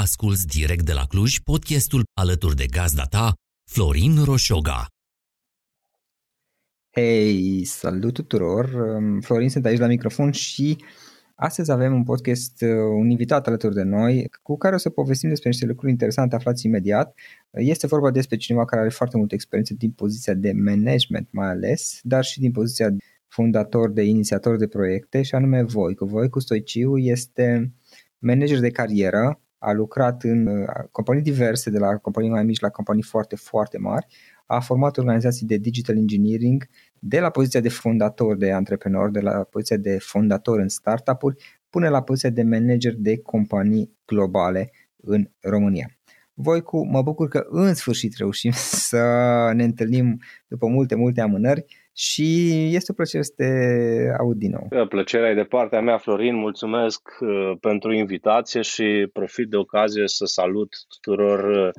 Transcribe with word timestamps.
Asculți 0.00 0.46
direct 0.46 0.84
de 0.84 0.92
la 0.92 1.06
Cluj 1.08 1.38
podcastul 1.38 2.02
alături 2.20 2.56
de 2.56 2.66
gazda 2.66 3.04
ta, 3.04 3.32
Florin 3.70 4.24
Roșoga. 4.24 4.86
Hei, 6.90 7.64
salut 7.64 8.12
tuturor! 8.12 8.70
Florin 9.20 9.50
sunt 9.50 9.64
aici 9.64 9.78
la 9.78 9.86
microfon 9.86 10.30
și 10.30 10.76
astăzi 11.34 11.70
avem 11.70 11.94
un 11.94 12.02
podcast, 12.02 12.62
uh, 12.62 12.68
un 12.98 13.10
invitat 13.10 13.46
alături 13.46 13.74
de 13.74 13.82
noi 13.82 14.30
cu 14.42 14.56
care 14.56 14.74
o 14.74 14.78
să 14.78 14.90
povestim 14.90 15.28
despre 15.28 15.48
niște 15.48 15.66
lucruri 15.66 15.90
interesante 15.90 16.34
aflați 16.34 16.66
imediat. 16.66 17.18
Este 17.50 17.86
vorba 17.86 18.10
despre 18.10 18.36
cineva 18.36 18.64
care 18.64 18.80
are 18.80 18.90
foarte 18.90 19.16
multă 19.16 19.34
experiență 19.34 19.74
din 19.74 19.90
poziția 19.90 20.34
de 20.34 20.52
management 20.52 21.28
mai 21.30 21.48
ales, 21.48 21.98
dar 22.02 22.24
și 22.24 22.40
din 22.40 22.50
poziția 22.50 22.90
de 22.90 22.96
fondator 23.28 23.90
de 23.90 24.02
inițiator 24.02 24.56
de 24.56 24.66
proiecte 24.66 25.22
și 25.22 25.34
anume 25.34 25.62
Voicu. 25.62 26.04
Voicu 26.04 26.38
Stoiciu 26.38 26.96
este 26.96 27.72
manager 28.18 28.58
de 28.60 28.70
carieră, 28.70 29.38
a 29.64 29.72
lucrat 29.72 30.22
în 30.22 30.46
uh, 30.46 30.66
companii 30.90 31.22
diverse, 31.22 31.70
de 31.70 31.78
la 31.78 31.96
companii 31.96 32.30
mai 32.30 32.44
mici 32.44 32.60
la 32.60 32.68
companii 32.68 33.02
foarte, 33.02 33.36
foarte 33.36 33.78
mari, 33.78 34.06
a 34.46 34.60
format 34.60 34.96
organizații 34.96 35.46
de 35.46 35.56
digital 35.56 35.96
engineering 35.96 36.68
de 36.98 37.20
la 37.20 37.30
poziția 37.30 37.60
de 37.60 37.68
fondator 37.68 38.36
de 38.36 38.52
antreprenor, 38.52 39.10
de 39.10 39.20
la 39.20 39.32
poziția 39.32 39.76
de 39.76 39.98
fondator 40.00 40.58
în 40.58 40.68
startup-uri, 40.68 41.42
până 41.70 41.88
la 41.88 42.02
poziția 42.02 42.30
de 42.30 42.42
manager 42.42 42.94
de 42.96 43.18
companii 43.18 43.96
globale 44.06 44.70
în 44.96 45.30
România. 45.40 45.90
Voi 46.34 46.62
cu 46.62 46.86
mă 46.86 47.02
bucur 47.02 47.28
că 47.28 47.46
în 47.48 47.74
sfârșit 47.74 48.14
reușim 48.16 48.50
să 48.90 49.02
ne 49.54 49.64
întâlnim 49.64 50.20
după 50.46 50.66
multe, 50.66 50.94
multe 50.94 51.20
amânări 51.20 51.64
și 51.94 52.50
este 52.74 52.90
o 52.90 52.94
plăcere 52.94 53.22
să 53.22 53.32
te 53.36 53.44
aud 54.18 54.36
din 54.36 54.50
nou. 54.50 54.86
Plăcerea 54.86 55.30
e 55.30 55.34
de 55.34 55.44
partea 55.44 55.80
mea, 55.80 55.98
Florin. 55.98 56.34
Mulțumesc 56.34 57.08
uh, 57.20 57.52
pentru 57.60 57.92
invitație 57.92 58.60
și 58.60 59.08
profit 59.12 59.48
de 59.48 59.56
ocazie 59.56 60.02
să 60.06 60.24
salut 60.24 60.68
tuturor 60.88 61.72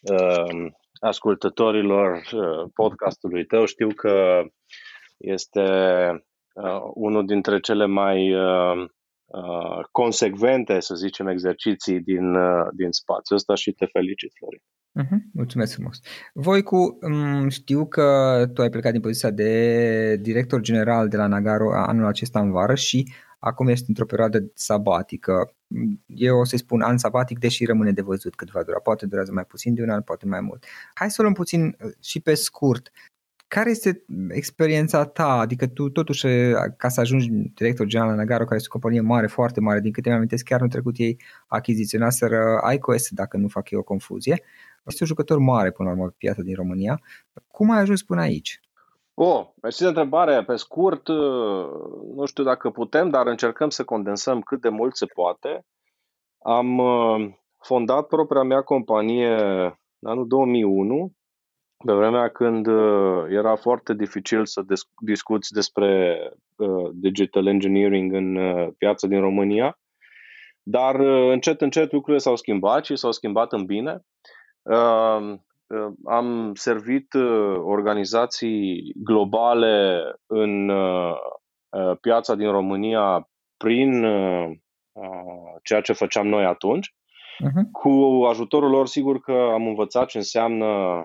uh, 0.00 0.66
ascultătorilor 1.00 2.12
uh, 2.32 2.70
podcastului 2.74 3.44
tău. 3.44 3.64
Știu 3.64 3.88
că 3.88 4.42
este 5.18 5.60
uh, 6.54 6.80
unul 6.94 7.26
dintre 7.26 7.60
cele 7.60 7.86
mai 7.86 8.34
uh, 8.34 8.86
consecvente, 9.90 10.80
să 10.80 10.94
zicem, 10.94 11.26
exerciții 11.26 12.00
din, 12.00 12.36
din 12.76 12.90
spațiul 12.90 13.38
ăsta 13.38 13.54
și 13.54 13.72
te 13.72 13.86
felicit, 13.86 14.32
Florin. 14.34 14.62
Uh-huh, 15.02 15.18
mulțumesc 15.32 15.72
frumos. 15.72 15.98
Voi 16.32 16.62
cu 16.62 16.98
um, 17.00 17.48
știu 17.48 17.86
că 17.86 18.44
tu 18.52 18.62
ai 18.62 18.68
plecat 18.68 18.92
din 18.92 19.00
poziția 19.00 19.30
de 19.30 20.16
director 20.16 20.60
general 20.60 21.08
de 21.08 21.16
la 21.16 21.26
Nagaro 21.26 21.74
anul 21.74 22.06
acesta 22.06 22.40
în 22.40 22.50
vară 22.50 22.74
și 22.74 23.12
acum 23.38 23.68
ești 23.68 23.84
într-o 23.88 24.04
perioadă 24.04 24.50
sabatică. 24.54 25.54
Eu 26.06 26.38
o 26.38 26.44
să-i 26.44 26.58
spun 26.58 26.80
an 26.80 26.98
sabatic, 26.98 27.38
deși 27.38 27.64
rămâne 27.64 27.92
de 27.92 28.02
văzut 28.02 28.34
cât 28.34 28.50
va 28.50 28.62
dura. 28.62 28.78
Poate 28.78 29.06
durează 29.06 29.32
mai 29.32 29.44
puțin 29.44 29.74
de 29.74 29.82
un 29.82 29.90
an, 29.90 30.02
poate 30.02 30.26
mai 30.26 30.40
mult. 30.40 30.64
Hai 30.94 31.10
să 31.10 31.16
o 31.18 31.22
luăm 31.22 31.34
puțin 31.34 31.64
uh, 31.64 31.90
și 32.02 32.20
pe 32.20 32.34
scurt. 32.34 32.90
Care 33.54 33.70
este 33.70 34.04
experiența 34.28 35.04
ta? 35.04 35.38
Adică 35.38 35.66
tu 35.66 35.88
totuși, 35.88 36.26
ca 36.76 36.88
să 36.88 37.00
ajungi 37.00 37.28
director 37.30 37.86
general 37.86 38.10
la 38.10 38.16
Nagaro, 38.16 38.44
care 38.44 38.54
este 38.54 38.68
o 38.70 38.72
companie 38.72 39.00
mare, 39.00 39.26
foarte 39.26 39.60
mare, 39.60 39.80
din 39.80 39.92
câte 39.92 40.08
mi 40.08 40.14
amintesc, 40.14 40.44
chiar 40.44 40.60
în 40.60 40.68
trecut 40.68 40.94
ei 40.98 41.20
achiziționaseră 41.46 42.60
ICOS, 42.74 43.10
dacă 43.10 43.36
nu 43.36 43.48
fac 43.48 43.70
eu 43.70 43.78
o 43.78 43.82
confuzie. 43.82 44.42
Este 44.84 45.02
un 45.02 45.08
jucător 45.08 45.38
mare 45.38 45.70
până 45.70 45.88
la 45.88 45.94
urmă 45.94 46.08
pe 46.08 46.14
piața 46.18 46.42
din 46.42 46.54
România. 46.54 47.00
Cum 47.46 47.70
ai 47.70 47.80
ajuns 47.80 48.02
până 48.02 48.20
aici? 48.20 48.60
Oh, 49.14 49.46
mersi 49.62 49.80
de 49.82 49.88
întrebare. 49.88 50.44
Pe 50.44 50.56
scurt, 50.56 51.08
uh, 51.08 51.16
nu 52.14 52.24
știu 52.24 52.44
dacă 52.44 52.70
putem, 52.70 53.10
dar 53.10 53.26
încercăm 53.26 53.70
să 53.70 53.84
condensăm 53.84 54.40
cât 54.40 54.60
de 54.60 54.68
mult 54.68 54.96
se 54.96 55.06
poate. 55.06 55.66
Am 56.38 56.78
uh, 56.78 57.30
fondat 57.58 58.06
propria 58.06 58.42
mea 58.42 58.62
companie 58.62 59.34
în 59.98 60.10
anul 60.10 60.26
2001, 60.26 61.12
pe 61.84 61.92
vremea 61.92 62.28
când 62.28 62.66
uh, 62.66 63.24
era 63.28 63.56
foarte 63.56 63.94
dificil 63.94 64.46
să 64.46 64.62
discuți 65.00 65.52
despre 65.52 66.18
digital 66.92 67.46
engineering 67.46 68.12
în 68.12 68.38
piața 68.78 69.06
din 69.06 69.20
România, 69.20 69.78
dar 70.62 70.94
încet, 71.30 71.60
încet 71.60 71.92
lucrurile 71.92 72.22
s-au 72.22 72.36
schimbat 72.36 72.84
și 72.84 72.96
s-au 72.96 73.12
schimbat 73.12 73.52
în 73.52 73.64
bine. 73.64 74.04
Am 76.04 76.54
servit 76.54 77.12
uh, 77.12 77.56
organizații 77.58 78.92
globale 78.96 80.02
în 80.26 80.68
uh, 80.68 81.14
uh, 81.68 81.96
piața 82.00 82.34
din 82.34 82.50
România 82.50 83.28
prin 83.56 84.06
ceea 85.62 85.80
ce 85.80 85.92
făceam 85.92 86.26
noi 86.26 86.44
atunci. 86.44 86.94
Uh-huh. 87.42 87.70
Cu 87.72 88.24
ajutorul 88.28 88.70
lor, 88.70 88.86
sigur 88.86 89.20
că 89.20 89.32
am 89.32 89.66
învățat 89.66 90.08
ce 90.08 90.18
înseamnă 90.18 91.04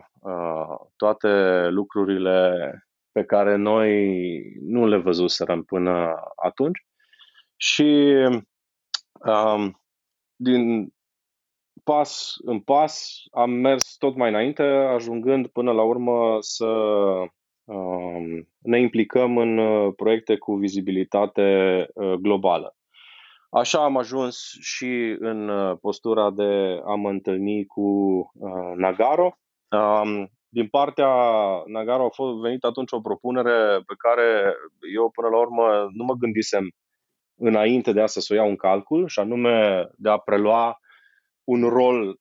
toate 0.96 1.28
lucrurile 1.70 2.54
pe 3.12 3.24
care 3.24 3.56
noi 3.56 4.42
nu 4.62 4.88
le 4.88 4.98
văzuserăm 4.98 5.64
până 5.64 6.16
atunci. 6.36 6.86
Și 7.56 8.14
um, 9.26 9.82
din 10.36 10.94
pas 11.84 12.36
în 12.46 12.60
pas 12.60 13.24
am 13.32 13.50
mers 13.50 13.96
tot 13.98 14.16
mai 14.16 14.30
înainte, 14.30 14.64
ajungând 14.64 15.48
până 15.48 15.72
la 15.72 15.84
urmă 15.84 16.38
să 16.40 16.66
um, 17.64 18.48
ne 18.58 18.80
implicăm 18.80 19.38
în 19.38 19.58
uh, 19.58 19.94
proiecte 19.96 20.38
cu 20.38 20.56
vizibilitate 20.56 21.88
uh, 21.94 22.14
globală. 22.14 22.79
Așa 23.50 23.84
am 23.84 23.98
ajuns 23.98 24.38
și 24.60 25.16
în 25.19 25.50
uh, 25.50 25.78
postura 25.81 26.31
de 26.31 26.81
a 26.86 26.96
mă 26.96 27.10
întâlni 27.10 27.66
cu 27.66 27.86
Nagaro. 28.75 29.38
Um, 29.69 30.30
din 30.50 30.68
partea 30.68 31.13
Nagaro 31.66 32.06
a 32.06 32.10
fost 32.10 32.40
venit 32.40 32.63
atunci 32.63 32.92
o 32.92 33.01
propunere 33.01 33.81
pe 33.86 33.94
care 33.98 34.56
eu 34.94 35.10
până 35.10 35.28
la 35.28 35.38
urmă 35.38 35.90
nu 35.92 36.04
mă 36.04 36.13
gândisem 36.13 36.72
înainte 37.40 37.92
de 37.92 38.01
asta 38.01 38.19
să 38.19 38.34
o 38.34 38.36
iau 38.36 38.48
în 38.48 38.56
calcul, 38.56 39.07
și 39.07 39.19
anume 39.19 39.88
de 39.98 40.10
a 40.10 40.18
prelua 40.18 40.80
un 41.44 41.69
rol 41.69 42.07
uh, 42.07 42.16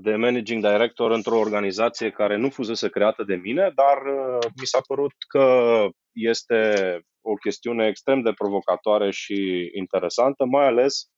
de 0.00 0.14
managing 0.16 0.62
director 0.62 1.10
într-o 1.10 1.38
organizație 1.38 2.10
care 2.10 2.36
nu 2.36 2.50
fusese 2.50 2.88
creată 2.88 3.24
de 3.24 3.34
mine, 3.34 3.72
dar 3.74 3.96
uh, 3.96 4.38
mi 4.60 4.66
s-a 4.66 4.80
părut 4.86 5.12
că 5.28 5.86
este 6.12 7.00
o 7.20 7.34
chestiune 7.34 7.86
extrem 7.86 8.20
de 8.20 8.32
provocatoare 8.32 9.10
și 9.10 9.70
interesantă, 9.74 10.44
mai 10.44 10.66
ales 10.66 11.10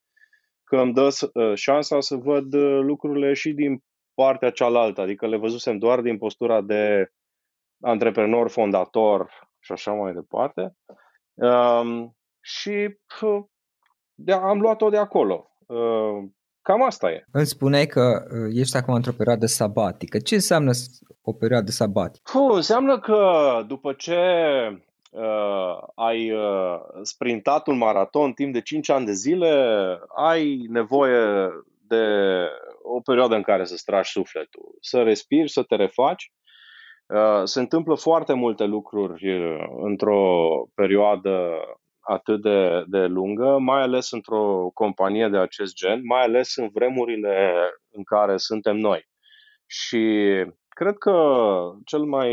că 0.63 0.77
îmi 0.77 0.93
dă 0.93 1.09
uh, 1.33 1.55
șansa 1.55 1.99
să 1.99 2.15
văd 2.15 2.55
lucrurile 2.81 3.33
și 3.33 3.53
din 3.53 3.83
partea 4.13 4.49
cealaltă, 4.49 5.01
adică 5.01 5.27
le 5.27 5.37
văzusem 5.37 5.77
doar 5.77 6.01
din 6.01 6.17
postura 6.17 6.61
de 6.61 7.11
antreprenor, 7.81 8.49
fondator 8.49 9.31
și 9.59 9.71
așa 9.71 9.91
mai 9.91 10.13
departe. 10.13 10.75
Um, 11.33 12.17
și 12.41 12.97
de, 14.13 14.31
am 14.31 14.59
luat-o 14.59 14.89
de 14.89 14.97
acolo. 14.97 15.51
Uh, 15.65 16.29
cam 16.61 16.83
asta 16.83 17.11
e. 17.11 17.23
Îmi 17.31 17.45
spuneai 17.45 17.85
că 17.85 18.01
uh, 18.01 18.59
ești 18.59 18.77
acum 18.77 18.93
într-o 18.93 19.11
perioadă 19.17 19.45
sabatică. 19.45 20.19
Ce 20.19 20.35
înseamnă 20.35 20.71
o 21.21 21.33
perioadă 21.33 21.71
sabatică? 21.71 22.31
Puh, 22.31 22.55
înseamnă 22.55 22.99
că 22.99 23.23
după 23.67 23.93
ce 23.93 24.17
uh, 25.11 25.77
ai 25.95 26.31
uh, 26.31 26.79
sprintat 27.01 27.67
un 27.67 27.77
maraton 27.77 28.31
timp 28.33 28.53
de 28.53 28.61
5 28.61 28.89
ani 28.89 29.05
de 29.05 29.13
zile, 29.13 29.51
ai 30.15 30.65
nevoie 30.69 31.49
de 31.87 32.05
o 32.83 32.99
perioadă 33.01 33.35
în 33.35 33.41
care 33.41 33.65
să-ți 33.65 33.85
tragi 33.85 34.11
sufletul, 34.11 34.77
să 34.81 35.01
respiri, 35.01 35.49
să 35.49 35.63
te 35.63 35.75
refaci. 35.75 36.31
Uh, 37.05 37.41
se 37.43 37.59
întâmplă 37.59 37.95
foarte 37.95 38.33
multe 38.33 38.63
lucruri 38.63 39.33
uh, 39.33 39.65
într-o 39.81 40.21
perioadă 40.75 41.61
atât 41.99 42.41
de, 42.41 42.83
de 42.87 43.05
lungă, 43.05 43.57
mai 43.59 43.81
ales 43.81 44.11
într-o 44.11 44.69
companie 44.73 45.27
de 45.31 45.37
acest 45.37 45.73
gen, 45.73 45.99
mai 46.03 46.21
ales 46.21 46.55
în 46.55 46.69
vremurile 46.73 47.53
în 47.91 48.03
care 48.03 48.37
suntem 48.37 48.75
noi. 48.75 49.07
Și 49.65 50.25
cred 50.69 50.97
că 50.97 51.13
cel 51.85 52.03
mai 52.03 52.31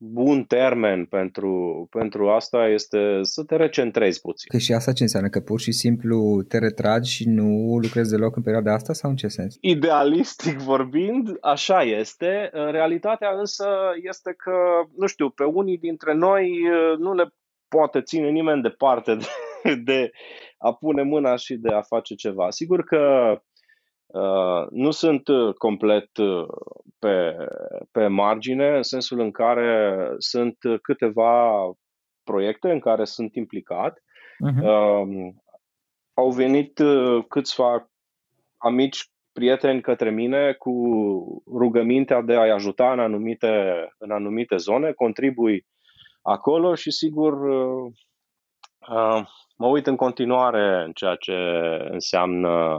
bun 0.00 0.44
termen 0.44 1.04
pentru, 1.04 1.86
pentru 1.90 2.28
asta 2.28 2.68
este 2.68 3.18
să 3.22 3.44
te 3.44 3.56
recentrezi 3.56 4.20
puțin. 4.20 4.48
Că 4.50 4.58
și 4.58 4.72
asta 4.72 4.92
ce 4.92 5.02
înseamnă? 5.02 5.28
Că 5.28 5.40
pur 5.40 5.60
și 5.60 5.72
simplu 5.72 6.42
te 6.48 6.58
retragi 6.58 7.10
și 7.10 7.28
nu 7.28 7.78
lucrezi 7.82 8.10
deloc 8.10 8.36
în 8.36 8.42
perioada 8.42 8.72
asta 8.72 8.92
sau 8.92 9.10
în 9.10 9.16
ce 9.16 9.28
sens? 9.28 9.56
Idealistic 9.60 10.58
vorbind, 10.58 11.36
așa 11.40 11.82
este. 11.82 12.50
Realitatea 12.52 13.30
însă 13.38 13.68
este 14.02 14.34
că, 14.36 14.56
nu 14.96 15.06
știu, 15.06 15.30
pe 15.30 15.44
unii 15.44 15.78
dintre 15.78 16.14
noi 16.14 16.60
nu 16.98 17.14
le 17.14 17.32
poate 17.68 18.00
ține 18.02 18.28
nimeni 18.28 18.62
departe 18.62 19.14
de, 19.14 19.26
de 19.84 20.10
a 20.58 20.74
pune 20.74 21.02
mâna 21.02 21.36
și 21.36 21.54
de 21.54 21.74
a 21.74 21.82
face 21.82 22.14
ceva. 22.14 22.50
Sigur 22.50 22.84
că 22.84 23.34
uh, 24.06 24.66
nu 24.70 24.90
sunt 24.90 25.28
uh, 25.28 25.54
complet 25.54 26.16
uh, 26.16 26.46
pe, 26.98 27.36
pe 27.90 28.06
margine, 28.06 28.76
în 28.76 28.82
sensul 28.82 29.20
în 29.20 29.30
care 29.30 29.96
sunt 30.18 30.56
câteva 30.82 31.52
proiecte 32.24 32.70
în 32.70 32.78
care 32.78 33.04
sunt 33.04 33.34
implicat. 33.34 34.02
Uh-huh. 34.46 34.62
Uh, 34.62 35.32
au 36.14 36.30
venit 36.30 36.78
uh, 36.78 37.24
câțiva 37.28 37.90
amici, 38.56 39.10
prieteni 39.32 39.80
către 39.80 40.10
mine 40.10 40.52
cu 40.52 40.72
rugămintea 41.46 42.22
de 42.22 42.34
a-i 42.34 42.50
ajuta 42.50 42.92
în 42.92 42.98
anumite, 42.98 43.48
în 43.98 44.10
anumite 44.10 44.56
zone, 44.56 44.92
contribui 44.92 45.66
acolo 46.22 46.74
și 46.74 46.90
sigur 46.90 47.32
uh, 47.32 47.92
uh, 48.88 49.26
mă 49.56 49.66
uit 49.66 49.86
în 49.86 49.96
continuare 49.96 50.82
în 50.84 50.92
ceea 50.92 51.14
ce 51.14 51.32
înseamnă 51.90 52.78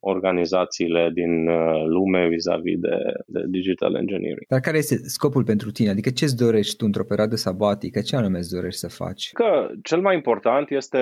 organizațiile 0.00 1.10
din 1.14 1.48
uh, 1.48 1.84
lume 1.86 2.28
vis-a-vis 2.28 2.78
de, 2.78 2.96
de 3.26 3.40
digital 3.48 3.94
engineering. 3.94 4.46
Dar 4.48 4.60
care 4.60 4.76
este 4.76 4.96
scopul 4.96 5.44
pentru 5.44 5.70
tine? 5.70 5.90
Adică 5.90 6.10
ce 6.10 6.24
îți 6.24 6.36
dorești 6.36 6.76
tu 6.76 6.84
într-o 6.84 7.04
perioadă 7.04 7.36
sabatică? 7.36 8.00
Ce 8.00 8.16
anume 8.16 8.38
îți 8.38 8.54
dorești 8.54 8.78
să 8.80 8.88
faci? 8.88 9.30
Că 9.32 9.68
cel 9.82 10.00
mai 10.00 10.14
important 10.14 10.70
este 10.70 10.98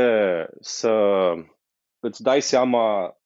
să 0.60 0.92
îți 2.00 2.22
dai 2.22 2.40
seama 2.40 3.16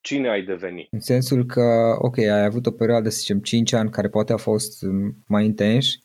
cine 0.00 0.28
ai 0.28 0.42
devenit. 0.42 0.88
În 0.90 1.00
sensul 1.00 1.44
că, 1.44 1.96
ok, 1.98 2.18
ai 2.18 2.44
avut 2.44 2.66
o 2.66 2.70
perioadă, 2.70 3.08
să 3.08 3.18
zicem, 3.18 3.38
5 3.38 3.72
ani 3.72 3.90
care 3.90 4.08
poate 4.08 4.32
a 4.32 4.36
fost 4.36 4.86
mai 5.26 5.44
intenși, 5.44 5.98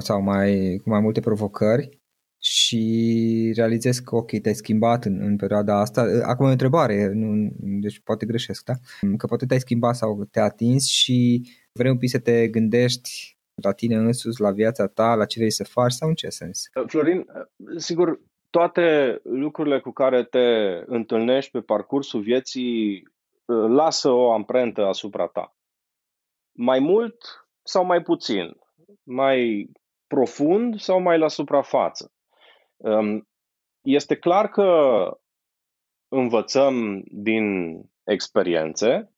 sau 0.00 0.22
mai, 0.22 0.80
cu 0.82 0.88
mai 0.88 1.00
multe 1.00 1.20
provocări 1.20 1.98
și 2.38 3.52
realizezi 3.56 4.02
că 4.02 4.16
ok, 4.16 4.30
te-ai 4.40 4.54
schimbat 4.54 5.04
în, 5.04 5.20
în 5.20 5.36
perioada 5.36 5.80
asta. 5.80 6.06
Acum 6.22 6.44
e 6.44 6.48
o 6.48 6.52
întrebare, 6.52 7.10
nu, 7.12 7.52
deci 7.58 8.00
poate 8.00 8.26
greșesc, 8.26 8.64
da? 8.64 8.72
Că 9.16 9.26
poate 9.26 9.46
te-ai 9.46 9.60
schimbat 9.60 9.96
sau 9.96 10.24
te-ai 10.30 10.46
atins 10.46 10.88
și 10.88 11.48
vrei 11.72 11.90
un 11.90 11.98
pic 11.98 12.10
să 12.10 12.18
te 12.18 12.48
gândești 12.48 13.38
la 13.62 13.72
tine 13.72 13.96
însuți, 13.96 14.40
la 14.40 14.50
viața 14.50 14.86
ta, 14.86 15.14
la 15.14 15.24
ce 15.24 15.38
vrei 15.38 15.50
să 15.50 15.64
faci 15.64 15.92
sau 15.92 16.08
în 16.08 16.14
ce 16.14 16.28
sens? 16.28 16.70
Florin, 16.86 17.26
sigur, 17.76 18.20
toate 18.50 19.20
lucrurile 19.22 19.80
cu 19.80 19.90
care 19.90 20.24
te 20.24 20.46
întâlnești 20.86 21.50
pe 21.50 21.60
parcursul 21.60 22.20
vieții 22.20 23.02
lasă 23.68 24.10
o 24.10 24.32
amprentă 24.32 24.86
asupra 24.86 25.26
ta. 25.26 25.56
Mai 26.52 26.78
mult 26.78 27.16
sau 27.62 27.84
mai 27.84 28.02
puțin, 28.02 28.56
mai 29.02 29.70
profund 30.06 30.80
sau 30.80 31.00
mai 31.00 31.18
la 31.18 31.28
suprafață. 31.28 32.12
Um, 32.76 33.28
este 33.82 34.16
clar 34.16 34.48
că 34.48 34.68
învățăm 36.08 37.02
din 37.06 37.80
experiențe, 38.04 39.14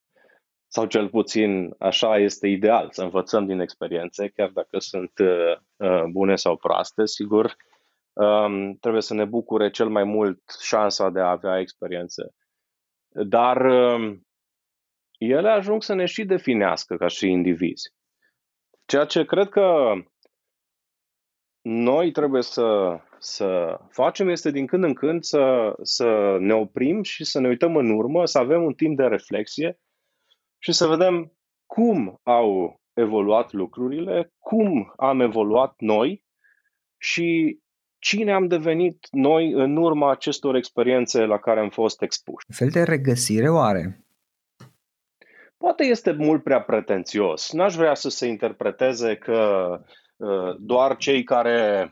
sau 0.68 0.86
cel 0.86 1.08
puțin 1.08 1.74
așa 1.78 2.18
este 2.18 2.48
ideal, 2.48 2.88
să 2.90 3.02
învățăm 3.02 3.46
din 3.46 3.60
experiențe, 3.60 4.28
chiar 4.28 4.48
dacă 4.48 4.78
sunt 4.78 5.12
uh, 5.18 5.56
uh, 5.76 6.04
bune 6.10 6.36
sau 6.36 6.56
proaste, 6.56 7.06
sigur, 7.06 7.56
um, 8.12 8.74
trebuie 8.74 9.02
să 9.02 9.14
ne 9.14 9.24
bucure 9.24 9.70
cel 9.70 9.88
mai 9.88 10.04
mult 10.04 10.40
șansa 10.60 11.10
de 11.10 11.20
a 11.20 11.30
avea 11.30 11.58
experiențe. 11.58 12.22
Dar 13.08 13.60
um, 13.60 14.26
ele 15.18 15.48
ajung 15.48 15.82
să 15.82 15.94
ne 15.94 16.04
și 16.04 16.24
definească 16.24 16.96
ca 16.96 17.06
și 17.06 17.28
indivizi. 17.28 17.94
Ceea 18.84 19.04
ce 19.04 19.24
cred 19.24 19.48
că 19.48 19.92
noi 21.68 22.10
trebuie 22.10 22.42
să, 22.42 22.98
să 23.18 23.78
facem 23.90 24.28
este 24.28 24.50
din 24.50 24.66
când 24.66 24.84
în 24.84 24.94
când 24.94 25.22
să, 25.22 25.74
să 25.82 26.36
ne 26.40 26.54
oprim 26.54 27.02
și 27.02 27.24
să 27.24 27.40
ne 27.40 27.48
uităm 27.48 27.76
în 27.76 27.90
urmă, 27.90 28.26
să 28.26 28.38
avem 28.38 28.62
un 28.62 28.72
timp 28.72 28.96
de 28.96 29.02
reflexie 29.02 29.80
și 30.58 30.72
să 30.72 30.86
vedem 30.86 31.32
cum 31.66 32.20
au 32.22 32.80
evoluat 32.92 33.52
lucrurile, 33.52 34.32
cum 34.38 34.92
am 34.96 35.20
evoluat 35.20 35.74
noi 35.78 36.24
și 36.98 37.58
cine 37.98 38.32
am 38.32 38.46
devenit 38.46 39.06
noi 39.10 39.52
în 39.52 39.76
urma 39.76 40.10
acestor 40.10 40.54
experiențe 40.54 41.24
la 41.24 41.38
care 41.38 41.60
am 41.60 41.70
fost 41.70 42.02
expuși. 42.02 42.46
Un 42.48 42.54
fel 42.54 42.69
de 42.69 42.82
regăsire 42.82 43.50
oare? 43.50 44.04
Poate 45.56 45.84
este 45.84 46.12
mult 46.12 46.42
prea 46.42 46.60
pretențios. 46.60 47.52
N-aș 47.52 47.74
vrea 47.74 47.94
să 47.94 48.08
se 48.08 48.26
interpreteze 48.26 49.16
că 49.16 49.66
uh, 49.80 50.04
doar 50.58 50.96
cei 50.96 51.22
care 51.22 51.91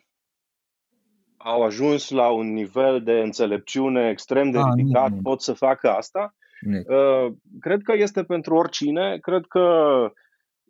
au 1.45 1.63
ajuns 1.63 2.11
la 2.11 2.29
un 2.29 2.53
nivel 2.53 3.03
de 3.03 3.13
înțelepciune 3.13 4.09
extrem 4.09 4.51
de 4.51 4.59
A, 4.59 4.61
ah, 4.61 4.73
ridicat 4.77 5.09
nu, 5.09 5.15
nu. 5.15 5.23
pot 5.23 5.43
să 5.43 5.53
facă 5.53 5.91
asta. 5.91 6.35
Uh, 6.89 7.33
cred 7.61 7.83
că 7.83 7.93
este 7.93 8.25
pentru 8.25 8.55
oricine. 8.55 9.19
Cred 9.19 9.45
că 9.49 9.61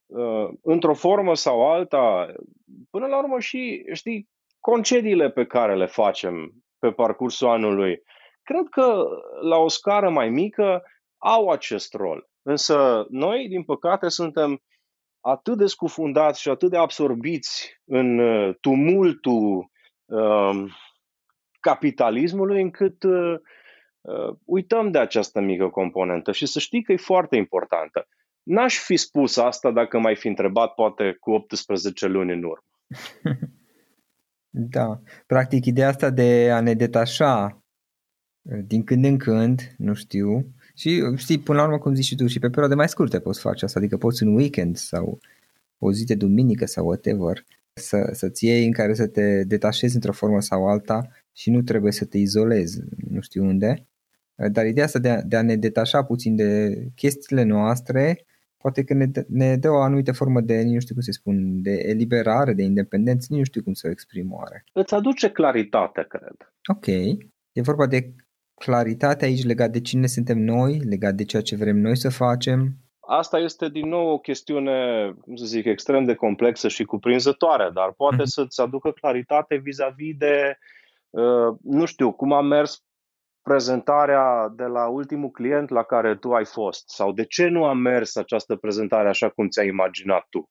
uh, 0.06 0.48
într-o 0.62 0.94
formă 0.94 1.34
sau 1.34 1.72
alta, 1.72 2.32
până 2.90 3.06
la 3.06 3.18
urmă 3.18 3.38
și, 3.38 3.84
știi, 3.92 4.28
concediile 4.60 5.30
pe 5.30 5.46
care 5.46 5.76
le 5.76 5.86
facem 5.86 6.52
pe 6.78 6.90
parcursul 6.90 7.48
anului, 7.48 8.02
cred 8.42 8.66
că 8.70 9.04
la 9.42 9.56
o 9.56 9.68
scară 9.68 10.10
mai 10.10 10.28
mică 10.28 10.82
au 11.18 11.48
acest 11.48 11.94
rol. 11.94 12.28
Însă 12.42 13.06
noi, 13.08 13.48
din 13.48 13.62
păcate, 13.62 14.08
suntem 14.08 14.62
atât 15.26 15.58
de 15.58 15.66
scufundați 15.66 16.40
și 16.40 16.48
atât 16.48 16.70
de 16.70 16.76
absorbiți 16.76 17.80
în 17.84 18.18
uh, 18.18 18.54
tumultul 18.60 19.70
uh, 20.04 20.64
capitalismului 21.60 22.62
încât 22.62 23.02
uh, 23.02 23.34
uh, 24.00 24.36
uităm 24.44 24.90
de 24.90 24.98
această 24.98 25.40
mică 25.40 25.68
componentă 25.68 26.32
și 26.32 26.46
să 26.46 26.58
știi 26.58 26.82
că 26.82 26.92
e 26.92 26.96
foarte 26.96 27.36
importantă. 27.36 28.08
N-aș 28.42 28.78
fi 28.78 28.96
spus 28.96 29.36
asta 29.36 29.70
dacă 29.70 29.98
m-ai 29.98 30.16
fi 30.16 30.28
întrebat 30.28 30.74
poate 30.74 31.16
cu 31.20 31.30
18 31.30 32.06
luni 32.06 32.32
în 32.32 32.42
urmă. 32.42 32.68
Da, 34.56 35.00
practic 35.26 35.64
ideea 35.64 35.88
asta 35.88 36.10
de 36.10 36.50
a 36.52 36.60
ne 36.60 36.74
detașa 36.74 37.62
uh, 38.42 38.58
din 38.64 38.84
când 38.84 39.04
în 39.04 39.18
când, 39.18 39.60
nu 39.76 39.94
știu, 39.94 40.54
și 40.76 41.02
știi, 41.16 41.38
până 41.38 41.58
la 41.58 41.64
urmă, 41.64 41.78
cum 41.78 41.94
zici 41.94 42.04
și 42.04 42.14
tu, 42.14 42.26
și 42.26 42.38
pe 42.38 42.48
perioade 42.48 42.74
mai 42.74 42.88
scurte 42.88 43.20
poți 43.20 43.40
face 43.40 43.64
asta, 43.64 43.78
adică 43.78 43.96
poți 43.96 44.22
în 44.22 44.34
weekend 44.34 44.76
sau 44.76 45.18
o 45.78 45.92
zi 45.92 46.04
de 46.04 46.14
duminică 46.14 46.66
sau 46.66 46.86
whatever, 46.86 47.44
să, 47.72 48.08
să-ți 48.12 48.44
iei 48.44 48.66
în 48.66 48.72
care 48.72 48.94
să 48.94 49.06
te 49.06 49.44
detașezi 49.44 49.94
într-o 49.94 50.12
formă 50.12 50.40
sau 50.40 50.68
alta 50.68 51.08
și 51.32 51.50
nu 51.50 51.62
trebuie 51.62 51.92
să 51.92 52.04
te 52.04 52.18
izolezi, 52.18 52.80
nu 53.08 53.20
știu 53.20 53.44
unde. 53.44 53.86
Dar 54.52 54.66
ideea 54.66 54.84
asta 54.84 54.98
de 54.98 55.08
a, 55.08 55.22
de 55.22 55.36
a 55.36 55.42
ne 55.42 55.56
detașa 55.56 56.04
puțin 56.04 56.36
de 56.36 56.82
chestiile 56.94 57.42
noastre, 57.42 58.24
poate 58.56 58.84
că 58.84 58.94
ne, 58.94 59.10
ne 59.28 59.56
dă 59.56 59.70
o 59.70 59.80
anumită 59.80 60.12
formă 60.12 60.40
de, 60.40 60.62
nu 60.62 60.80
știu 60.80 60.94
cum 60.94 61.02
se 61.02 61.12
spun, 61.12 61.62
de 61.62 61.70
eliberare, 61.70 62.52
de 62.52 62.62
independență, 62.62 63.26
nu 63.30 63.44
știu 63.44 63.62
cum 63.62 63.72
să 63.72 63.86
o 63.86 63.90
exprim 63.90 64.32
oare. 64.32 64.64
Îți 64.72 64.94
aduce 64.94 65.30
claritate, 65.30 66.06
cred. 66.08 66.52
Ok. 66.66 66.86
E 67.52 67.62
vorba 67.62 67.86
de 67.86 68.14
claritate 68.54 69.24
aici 69.24 69.44
legat 69.44 69.70
de 69.70 69.80
cine 69.80 70.06
suntem 70.06 70.38
noi, 70.38 70.78
legat 70.78 71.14
de 71.14 71.24
ceea 71.24 71.42
ce 71.42 71.56
vrem 71.56 71.76
noi 71.76 71.96
să 71.96 72.08
facem. 72.08 72.76
asta 73.00 73.38
este 73.38 73.68
din 73.68 73.88
nou 73.88 74.08
o 74.08 74.18
chestiune, 74.18 75.10
cum 75.20 75.36
să 75.36 75.44
zic, 75.44 75.64
extrem 75.64 76.04
de 76.04 76.14
complexă 76.14 76.68
și 76.68 76.84
cuprinzătoare, 76.84 77.70
dar 77.74 77.92
poate 77.92 78.16
mm-hmm. 78.16 78.34
să-ți 78.36 78.60
aducă 78.60 78.90
claritate 78.90 79.56
vis-a-vis 79.56 80.16
de, 80.16 80.56
uh, 81.10 81.56
nu 81.62 81.84
știu, 81.84 82.12
cum 82.12 82.32
a 82.32 82.40
mers 82.40 82.84
prezentarea 83.42 84.48
de 84.48 84.64
la 84.64 84.88
ultimul 84.88 85.30
client 85.30 85.68
la 85.68 85.82
care 85.82 86.16
tu 86.16 86.32
ai 86.32 86.44
fost 86.44 86.88
sau 86.88 87.12
de 87.12 87.24
ce 87.24 87.48
nu 87.48 87.64
a 87.64 87.72
mers 87.72 88.16
această 88.16 88.56
prezentare 88.56 89.08
așa 89.08 89.28
cum 89.28 89.48
ți-ai 89.48 89.66
imaginat 89.66 90.26
tu 90.30 90.50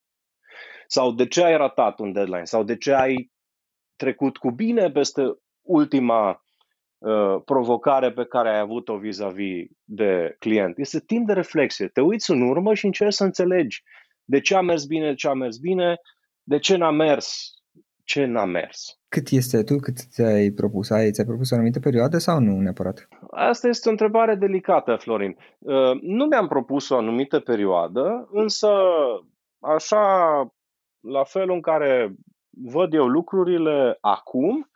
sau 0.88 1.12
de 1.12 1.28
ce 1.28 1.44
ai 1.44 1.58
ratat 1.58 2.00
un 2.00 2.12
deadline 2.12 2.44
sau 2.44 2.64
de 2.64 2.78
ce 2.78 2.94
ai 2.94 3.32
trecut 3.96 4.38
cu 4.38 4.52
bine 4.52 4.92
peste 4.92 5.22
ultima 5.62 6.43
uh, 7.04 7.42
provocare 7.46 8.12
pe 8.12 8.26
care 8.26 8.50
ai 8.50 8.60
avut-o 8.60 8.98
vis-a-vis 8.98 9.68
de 9.84 10.36
client. 10.40 10.78
Este 10.78 11.00
timp 11.00 11.28
de 11.28 11.34
reflexie. 11.34 11.88
Te 11.88 12.02
uiți 12.02 12.32
în 12.32 12.42
urmă 12.42 12.74
și 12.74 12.86
încerci 12.86 13.14
să 13.14 13.24
înțelegi 13.24 13.84
de 14.26 14.40
ce 14.40 14.56
a 14.56 14.62
mers 14.62 14.86
bine, 14.86 15.08
de 15.08 15.16
ce 15.16 15.28
a 15.28 15.34
mers 15.34 15.58
bine, 15.58 15.96
de 16.44 16.58
ce 16.60 16.76
n-a 16.76 16.92
mers, 16.92 17.54
ce 18.04 18.26
n-a 18.26 18.46
mers. 18.46 19.00
Cât 19.10 19.30
este 19.30 19.64
tu? 19.64 19.76
Cât 19.76 19.98
ți-ai 19.98 20.50
propus? 20.50 20.90
Ai, 20.90 21.12
ți-ai 21.12 21.26
propus 21.26 21.52
o 21.52 21.56
anumită 21.56 21.80
perioadă 21.80 22.18
sau 22.18 22.40
nu 22.40 22.60
neapărat? 22.60 23.08
Asta 23.32 23.68
este 23.68 23.88
o 23.88 23.92
întrebare 23.92 24.36
delicată, 24.36 24.96
Florin. 24.96 25.38
Uh, 25.60 26.02
nu 26.02 26.26
mi-am 26.26 26.48
propus 26.48 26.90
o 26.90 26.98
anumită 26.98 27.40
perioadă, 27.40 28.28
însă 28.32 28.70
așa, 29.60 30.06
la 31.00 31.24
felul 31.24 31.56
în 31.56 31.62
care 31.62 32.16
văd 32.72 32.94
eu 32.94 33.06
lucrurile 33.06 33.98
acum, 34.02 34.70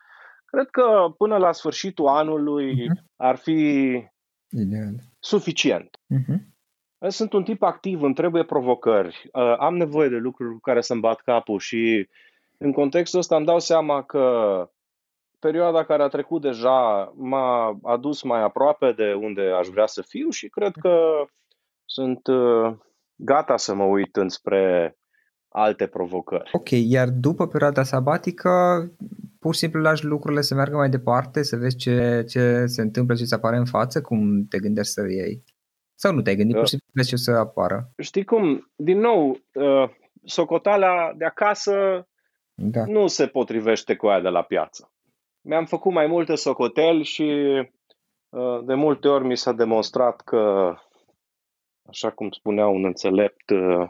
cred 0.52 0.70
că 0.70 1.14
până 1.18 1.38
la 1.38 1.52
sfârșitul 1.52 2.08
anului 2.08 2.74
uh-huh. 2.74 3.04
ar 3.16 3.36
fi 3.36 3.52
Ideal. 4.50 4.94
suficient. 5.20 5.98
Uh-huh. 6.14 6.38
Sunt 7.08 7.34
un 7.34 7.44
tip 7.44 7.62
activ, 7.62 8.02
îmi 8.02 8.14
trebuie 8.14 8.44
provocări, 8.44 9.30
uh, 9.34 9.56
am 9.58 9.78
nevoie 9.78 10.10
de 10.10 10.16
lucruri 10.16 10.54
cu 10.54 10.60
care 10.60 10.82
să-mi 10.82 11.02
bat 11.02 11.20
capul 11.20 11.60
și 11.60 12.10
în 12.58 12.72
contextul 12.72 13.20
ăsta 13.20 13.36
îmi 13.36 13.46
dau 13.46 13.60
seama 13.60 14.04
că 14.04 14.70
perioada 15.40 15.86
care 15.86 16.04
a 16.04 16.08
trecut 16.08 16.42
deja 16.42 17.12
m-a 17.16 17.80
adus 17.84 18.22
mai 18.22 18.42
aproape 18.42 18.92
de 18.92 19.14
unde 19.14 19.42
aș 19.42 19.68
vrea 19.68 19.86
să 19.86 20.02
fiu 20.02 20.30
și 20.30 20.50
cred 20.50 20.74
că 20.80 21.26
sunt 21.86 22.28
uh, 22.28 22.78
gata 23.16 23.58
să 23.58 23.74
mă 23.74 23.84
uit 23.84 24.16
înspre 24.16 24.96
alte 25.58 25.88
provocări. 25.88 26.50
Ok, 26.54 26.70
iar 26.70 27.10
după 27.10 27.48
perioada 27.48 27.84
sabatică, 27.84 28.50
pur 29.40 29.54
și 29.54 29.60
simplu 29.60 29.82
lași 29.82 30.06
lucrurile 30.06 30.42
să 30.42 30.56
meargă 30.56 30.76
mai 30.76 30.90
departe, 30.90 31.44
să 31.44 31.56
vezi 31.56 31.76
ce, 31.76 32.24
ce 32.28 32.66
se 32.66 32.82
întâmplă, 32.82 33.16
ce 33.16 33.26
se 33.26 33.36
apare 33.36 33.58
în 33.58 33.66
față, 33.66 34.02
cum 34.02 34.46
te 34.50 34.60
gândești 34.60 34.92
să 34.92 35.02
iei? 35.10 35.44
Sau 35.96 36.14
nu 36.14 36.22
te-ai 36.22 36.36
gândit, 36.36 36.56
pur 36.56 36.64
și 36.64 36.70
simplu 36.70 36.90
vezi 36.94 37.10
ce 37.10 37.16
o 37.16 37.18
să 37.18 37.32
apară? 37.32 37.90
Știi 37.98 38.24
cum, 38.24 38.72
din 38.76 39.00
nou, 39.00 39.30
uh, 39.54 39.90
socoteala 40.24 41.14
de 41.16 41.26
acasă 41.26 42.08
da. 42.54 42.86
nu 42.86 43.08
se 43.08 43.28
potrivește 43.28 43.96
cu 43.96 44.08
aia 44.08 44.22
de 44.22 44.30
la 44.30 44.42
piață. 44.42 44.92
Mi-am 45.42 45.66
făcut 45.66 45.92
mai 45.92 46.08
multe 46.08 46.36
socoteli 46.36 47.04
și 47.04 47.24
uh, 48.30 48.60
de 48.66 48.74
multe 48.74 49.08
ori 49.08 49.26
mi 49.26 49.38
s-a 49.38 49.52
demonstrat 49.52 50.22
că, 50.22 50.74
așa 51.90 52.10
cum 52.12 52.30
spunea 52.32 52.68
un 52.68 52.86
înțelept, 52.86 53.50
uh, 53.50 53.90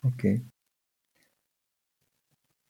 Ok. 0.00 0.20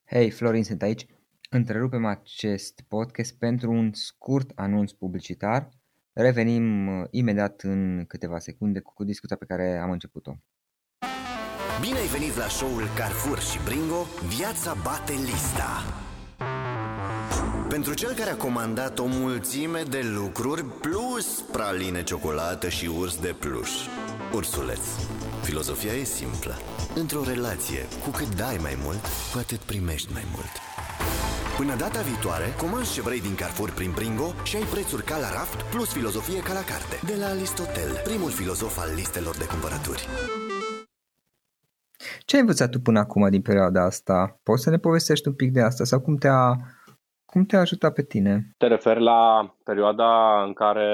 Hei, 0.04 0.30
Florin 0.30 0.64
sunt 0.64 0.82
aici. 0.82 1.06
Întrerupem 1.50 2.04
acest 2.04 2.80
podcast 2.88 3.38
pentru 3.38 3.72
un 3.72 3.92
scurt 3.92 4.52
anunț 4.54 4.92
publicitar. 4.92 5.68
Revenim 6.12 6.86
uh, 6.86 7.06
imediat 7.10 7.60
în 7.60 8.04
câteva 8.06 8.38
secunde 8.38 8.80
cu 8.80 9.04
discuția 9.04 9.36
pe 9.36 9.44
care 9.44 9.78
am 9.78 9.90
început-o. 9.90 10.32
Bine 11.80 11.98
ai 11.98 12.06
venit 12.06 12.36
la 12.36 12.48
show-ul 12.48 12.82
Carrefour 12.96 13.38
și 13.38 13.58
Bringo, 13.64 14.02
viața 14.36 14.74
bate 14.84 15.12
lista. 15.12 15.82
Pentru 17.68 17.94
cel 17.94 18.14
care 18.14 18.30
a 18.30 18.36
comandat 18.36 18.98
o 18.98 19.06
mulțime 19.06 19.82
de 19.90 20.00
lucruri 20.02 20.64
plus 20.64 21.40
praline 21.52 22.02
ciocolată 22.02 22.68
și 22.68 22.86
urs 22.98 23.20
de 23.20 23.36
pluș. 23.40 23.70
Ursuleț. 24.34 24.80
Filozofia 25.48 25.94
e 26.02 26.04
simplă. 26.18 26.54
Într-o 27.00 27.22
relație, 27.32 27.82
cu 28.04 28.10
cât 28.18 28.30
dai 28.42 28.56
mai 28.66 28.76
mult, 28.84 29.04
cu 29.32 29.36
atât 29.44 29.62
primești 29.70 30.10
mai 30.16 30.26
mult. 30.34 30.54
Până 31.58 31.74
data 31.84 32.00
viitoare, 32.10 32.48
comanzi 32.62 32.94
ce 32.94 33.00
vrei 33.06 33.22
din 33.26 33.34
Carrefour 33.40 33.70
prin 33.78 33.92
Bringo 33.98 34.28
și 34.48 34.54
ai 34.58 34.66
prețuri 34.74 35.04
ca 35.10 35.16
la 35.24 35.30
raft 35.38 35.58
plus 35.72 35.88
filozofie 35.96 36.40
ca 36.48 36.52
la 36.58 36.64
carte. 36.72 36.96
De 37.10 37.16
la 37.20 37.28
Aristotel, 37.34 37.90
primul 38.08 38.32
filozof 38.40 38.74
al 38.84 38.90
listelor 39.00 39.34
de 39.42 39.46
cumpărături. 39.52 40.02
Ce 42.28 42.32
ai 42.36 42.44
învățat 42.44 42.70
tu 42.74 42.78
până 42.86 42.98
acum 43.04 43.22
din 43.34 43.42
perioada 43.48 43.80
asta? 43.92 44.16
Poți 44.48 44.62
să 44.64 44.68
ne 44.70 44.84
povestești 44.86 45.28
un 45.30 45.36
pic 45.40 45.50
de 45.56 45.62
asta 45.68 45.84
sau 45.90 45.98
cum 46.06 46.14
te-a, 46.22 46.42
cum 47.30 47.40
te-a 47.48 47.64
ajutat 47.66 47.92
pe 47.98 48.04
tine? 48.12 48.32
Te 48.60 48.66
referi 48.74 49.02
la 49.10 49.22
perioada 49.68 50.10
în 50.46 50.52
care 50.62 50.88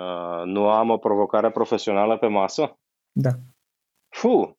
uh, 0.00 0.42
nu 0.54 0.62
am 0.80 0.88
o 0.96 1.02
provocare 1.06 1.48
profesională 1.58 2.14
pe 2.22 2.30
masă? 2.40 2.62
Da. 3.26 3.30
Fu, 4.10 4.58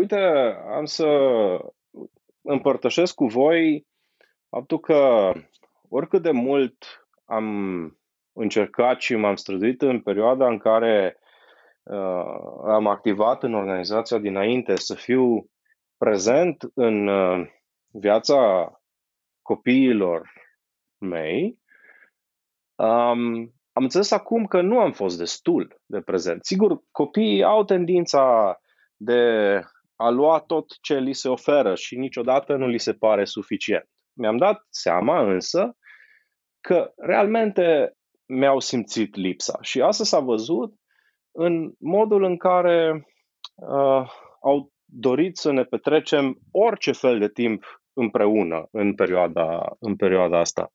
Uite, 0.00 0.16
am 0.70 0.84
să 0.84 1.06
împărtășesc 2.42 3.14
cu 3.14 3.26
voi 3.26 3.86
faptul 4.48 4.80
că 4.80 5.32
oricât 5.88 6.22
de 6.22 6.30
mult 6.30 7.08
am 7.24 7.46
încercat 8.32 9.00
și 9.00 9.14
m-am 9.14 9.36
străduit 9.36 9.82
în 9.82 10.00
perioada 10.00 10.46
în 10.46 10.58
care 10.58 11.18
uh, 11.82 12.34
am 12.64 12.86
activat 12.86 13.42
în 13.42 13.54
organizația 13.54 14.18
dinainte 14.18 14.76
să 14.76 14.94
fiu 14.94 15.50
prezent 15.96 16.70
în 16.74 17.06
uh, 17.06 17.48
viața 17.86 18.72
copiilor 19.42 20.32
mei, 20.98 21.58
um, 22.74 23.52
am 23.80 23.86
înțeles 23.86 24.10
acum 24.10 24.46
că 24.46 24.60
nu 24.60 24.78
am 24.78 24.92
fost 24.92 25.18
destul 25.18 25.80
de 25.86 26.00
prezent. 26.00 26.44
Sigur, 26.44 26.82
copiii 26.90 27.42
au 27.42 27.64
tendința 27.64 28.56
de 28.96 29.20
a 29.96 30.08
lua 30.08 30.40
tot 30.40 30.66
ce 30.80 30.98
li 30.98 31.12
se 31.12 31.28
oferă 31.28 31.74
și 31.74 31.96
niciodată 31.96 32.56
nu 32.56 32.66
li 32.66 32.78
se 32.78 32.92
pare 32.92 33.24
suficient. 33.24 33.88
Mi-am 34.12 34.36
dat 34.36 34.66
seama 34.68 35.32
însă 35.32 35.76
că 36.60 36.92
realmente 36.96 37.96
mi-au 38.26 38.60
simțit 38.60 39.14
lipsa 39.14 39.58
și 39.60 39.82
asta 39.82 40.04
s-a 40.04 40.18
văzut 40.18 40.74
în 41.30 41.72
modul 41.78 42.22
în 42.22 42.36
care 42.36 43.06
uh, 43.54 44.10
au 44.42 44.72
dorit 44.84 45.36
să 45.36 45.52
ne 45.52 45.64
petrecem 45.64 46.38
orice 46.50 46.92
fel 46.92 47.18
de 47.18 47.28
timp 47.28 47.64
împreună 47.92 48.68
în 48.70 48.94
perioada, 48.94 49.76
în 49.78 49.96
perioada 49.96 50.38
asta. 50.38 50.72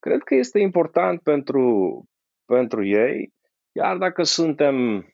Cred 0.00 0.22
că 0.22 0.34
este 0.34 0.58
important 0.58 1.20
pentru, 1.20 2.04
pentru 2.44 2.84
ei, 2.84 3.32
chiar 3.72 3.96
dacă 3.96 4.22
suntem 4.22 5.06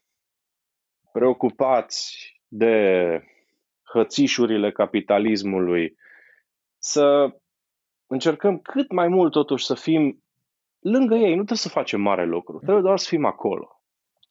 preocupați 1.11 2.31
de 2.47 3.21
hățișurile 3.93 4.71
capitalismului, 4.71 5.95
să 6.77 7.35
încercăm 8.07 8.59
cât 8.59 8.91
mai 8.91 9.07
mult 9.07 9.31
totuși 9.31 9.65
să 9.65 9.73
fim 9.73 10.23
lângă 10.79 11.15
ei. 11.15 11.29
Nu 11.29 11.35
trebuie 11.35 11.57
să 11.57 11.69
facem 11.69 12.01
mare 12.01 12.25
lucru, 12.25 12.57
trebuie 12.59 12.81
doar 12.81 12.97
să 12.97 13.07
fim 13.09 13.25
acolo. 13.25 13.81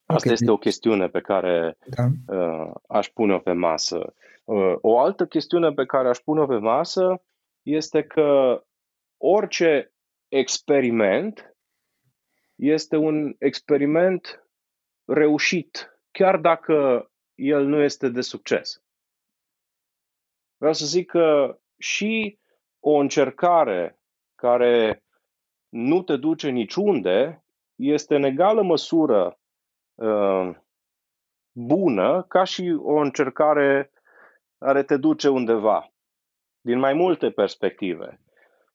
Asta 0.07 0.23
okay. 0.23 0.33
este 0.33 0.51
o 0.51 0.57
chestiune 0.57 1.09
pe 1.09 1.21
care 1.21 1.77
da. 1.87 2.05
uh, 2.37 2.71
aș 2.89 3.09
pune-o 3.09 3.39
pe 3.39 3.53
masă. 3.53 4.15
Uh, 4.45 4.75
o 4.81 4.99
altă 4.99 5.27
chestiune 5.27 5.73
pe 5.73 5.85
care 5.85 6.09
aș 6.09 6.19
pune-o 6.19 6.47
pe 6.47 6.57
masă 6.57 7.23
este 7.63 8.03
că 8.03 8.61
orice 9.17 9.93
experiment 10.39 11.57
este 12.55 12.97
un 12.97 13.35
experiment 13.39 14.47
reușit, 15.05 16.01
chiar 16.11 16.37
dacă 16.37 17.11
el 17.35 17.65
nu 17.65 17.83
este 17.83 18.09
de 18.09 18.21
succes. 18.21 18.83
Vreau 20.57 20.73
să 20.73 20.85
zic 20.85 21.11
că 21.11 21.59
și 21.79 22.39
o 22.81 22.95
încercare 22.95 23.99
care 24.35 25.05
nu 25.69 26.03
te 26.03 26.17
duce 26.17 26.49
niciunde 26.49 27.45
este 27.75 28.15
în 28.15 28.23
egală 28.23 28.63
măsură 28.63 29.39
uh, 29.95 30.51
bună 31.53 32.23
ca 32.23 32.45
și 32.45 32.77
o 32.79 32.95
încercare 32.95 33.93
care 34.59 34.83
te 34.83 34.97
duce 34.97 35.29
undeva, 35.29 35.93
din 36.61 36.79
mai 36.79 36.93
multe 36.93 37.31
perspective. 37.31 38.21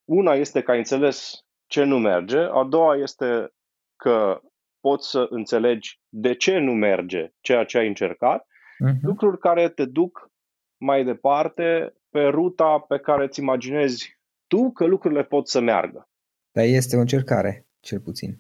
Una 0.06 0.34
este 0.34 0.62
că 0.62 0.72
ai 0.72 0.78
înțeles 0.78 1.46
ce 1.72 1.84
nu 1.84 1.98
merge, 1.98 2.38
a 2.38 2.64
doua 2.64 2.96
este 2.96 3.54
că 3.96 4.42
poți 4.80 5.10
să 5.10 5.28
înțelegi 5.30 6.00
de 6.10 6.36
ce 6.36 6.58
nu 6.58 6.72
merge 6.72 7.32
ceea 7.42 7.64
ce 7.66 7.78
ai 7.78 7.88
încercat, 7.88 8.42
uh-huh. 8.44 9.00
lucruri 9.02 9.40
care 9.40 9.70
te 9.70 9.86
duc 9.86 10.32
mai 10.78 11.04
departe 11.04 11.94
pe 12.10 12.22
ruta 12.22 12.86
pe 12.88 12.98
care 13.00 13.24
îți 13.24 13.40
imaginezi 13.40 14.20
tu 14.48 14.72
că 14.72 14.86
lucrurile 14.86 15.24
pot 15.24 15.48
să 15.48 15.60
meargă. 15.60 16.10
Dar 16.52 16.66
este 16.66 16.98
o 16.98 17.00
încercare, 17.00 17.68
cel 17.80 18.00
puțin. 18.00 18.40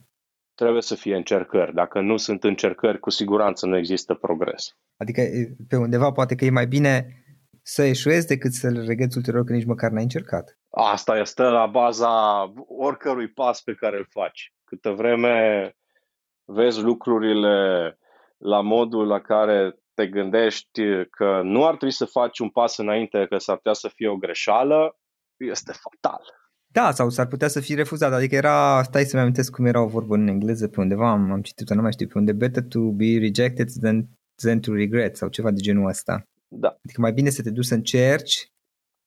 Trebuie 0.55 0.81
să 0.81 0.95
fie 0.95 1.15
încercări. 1.15 1.73
Dacă 1.73 2.01
nu 2.01 2.17
sunt 2.17 2.43
încercări, 2.43 2.99
cu 2.99 3.09
siguranță 3.09 3.65
nu 3.65 3.77
există 3.77 4.13
progres. 4.13 4.77
Adică 4.97 5.21
pe 5.67 5.75
undeva 5.75 6.11
poate 6.11 6.35
că 6.35 6.45
e 6.45 6.49
mai 6.49 6.67
bine 6.67 7.20
să 7.61 7.83
eșuezi 7.83 8.27
decât 8.27 8.53
să-l 8.53 8.83
regreți 8.85 9.17
ulterior 9.17 9.43
că 9.43 9.53
nici 9.53 9.65
măcar 9.65 9.91
n-ai 9.91 10.03
încercat. 10.03 10.59
Asta 10.69 11.17
este 11.17 11.41
la 11.41 11.65
baza 11.65 12.09
oricărui 12.67 13.27
pas 13.27 13.61
pe 13.61 13.73
care 13.73 13.97
îl 13.97 14.07
faci. 14.09 14.53
Câtă 14.63 14.89
vreme 14.89 15.75
vezi 16.45 16.81
lucrurile 16.81 17.97
la 18.37 18.61
modul 18.61 19.07
la 19.07 19.19
care 19.21 19.75
te 19.93 20.07
gândești 20.07 20.81
că 21.09 21.41
nu 21.43 21.65
ar 21.65 21.75
trebui 21.75 21.93
să 21.93 22.05
faci 22.05 22.39
un 22.39 22.49
pas 22.49 22.77
înainte, 22.77 23.25
că 23.29 23.37
s-ar 23.37 23.55
putea 23.55 23.73
să 23.73 23.91
fie 23.95 24.07
o 24.07 24.17
greșeală, 24.17 24.99
este 25.37 25.71
fatal. 25.71 26.21
Da, 26.67 26.91
sau 26.91 27.09
s-ar 27.09 27.27
putea 27.27 27.47
să 27.47 27.59
fie 27.59 27.75
refuzat. 27.75 28.13
Adică 28.13 28.35
era, 28.35 28.83
stai 28.83 29.03
să-mi 29.03 29.21
amintesc 29.21 29.51
cum 29.51 29.65
era 29.65 29.81
o 29.81 29.87
vorbă 29.87 30.15
în 30.15 30.27
engleză 30.27 30.67
pe 30.67 30.79
undeva, 30.79 31.11
am, 31.11 31.31
am 31.31 31.41
citit-o, 31.41 31.75
nu 31.75 31.81
mai 31.81 31.91
știu 31.91 32.07
pe 32.07 32.17
unde, 32.17 32.33
better 32.33 32.63
to 32.63 32.79
be 32.79 33.17
rejected 33.19 33.69
than, 33.81 34.07
than 34.35 34.59
to 34.59 34.73
regret 34.73 35.17
sau 35.17 35.29
ceva 35.29 35.51
de 35.51 35.61
genul 35.61 35.87
ăsta. 35.87 36.25
Da. 36.53 36.67
Adică 36.83 37.01
mai 37.01 37.11
bine 37.11 37.29
să 37.29 37.41
te 37.41 37.51
duci 37.51 37.65
să 37.65 37.73
încerci 37.73 38.51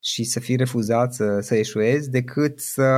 și 0.03 0.25
să 0.25 0.41
fii 0.41 0.57
refuzat, 0.57 1.13
să, 1.13 1.41
să 1.41 1.55
eșuezi, 1.55 2.11
decât 2.11 2.59
să, 2.59 2.91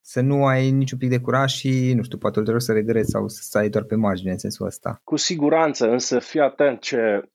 să 0.00 0.20
nu 0.20 0.46
ai 0.46 0.70
niciun 0.70 0.98
pic 0.98 1.08
de 1.08 1.20
curaj 1.20 1.52
și, 1.52 1.92
nu 1.94 2.02
știu, 2.02 2.18
poate 2.18 2.38
ulterior 2.38 2.62
să 2.62 2.72
regreți 2.72 3.10
sau 3.10 3.28
să 3.28 3.42
stai 3.42 3.68
doar 3.68 3.84
pe 3.84 3.94
margine 3.94 4.30
în 4.30 4.38
sensul 4.38 4.66
ăsta. 4.66 5.00
Cu 5.04 5.16
siguranță, 5.16 5.90
însă 5.90 6.18
fii 6.18 6.40
atent 6.40 6.80
ce 6.80 7.30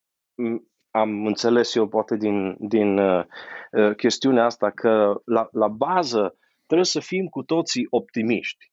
am 0.91 1.25
înțeles 1.25 1.75
eu 1.75 1.87
poate 1.87 2.17
din, 2.17 2.55
din 2.59 2.97
uh, 2.97 3.25
uh, 3.71 3.95
chestiunea 3.95 4.45
asta, 4.45 4.71
că 4.71 5.21
la, 5.25 5.47
la 5.51 5.67
bază 5.67 6.37
trebuie 6.65 6.87
să 6.87 6.99
fim 6.99 7.25
cu 7.25 7.43
toții 7.43 7.87
optimiști. 7.89 8.71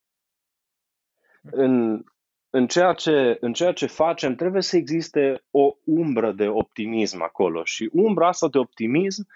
În, 1.42 2.02
în, 2.50 2.66
ceea 2.66 2.92
ce, 2.92 3.36
în 3.40 3.52
ceea 3.52 3.72
ce 3.72 3.86
facem 3.86 4.34
trebuie 4.34 4.62
să 4.62 4.76
existe 4.76 5.44
o 5.50 5.74
umbră 5.84 6.32
de 6.32 6.48
optimism 6.48 7.22
acolo 7.22 7.64
și 7.64 7.90
umbra 7.92 8.28
asta 8.28 8.48
de 8.48 8.58
optimism 8.58 9.26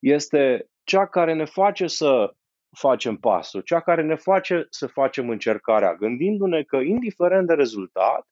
este 0.00 0.70
cea 0.84 1.06
care 1.06 1.34
ne 1.34 1.44
face 1.44 1.86
să 1.86 2.34
facem 2.70 3.16
pasul, 3.16 3.60
cea 3.60 3.80
care 3.80 4.02
ne 4.02 4.14
face 4.14 4.66
să 4.70 4.86
facem 4.86 5.28
încercarea, 5.28 5.94
gândindu-ne 5.94 6.62
că, 6.62 6.76
indiferent 6.76 7.46
de 7.46 7.54
rezultat, 7.54 8.28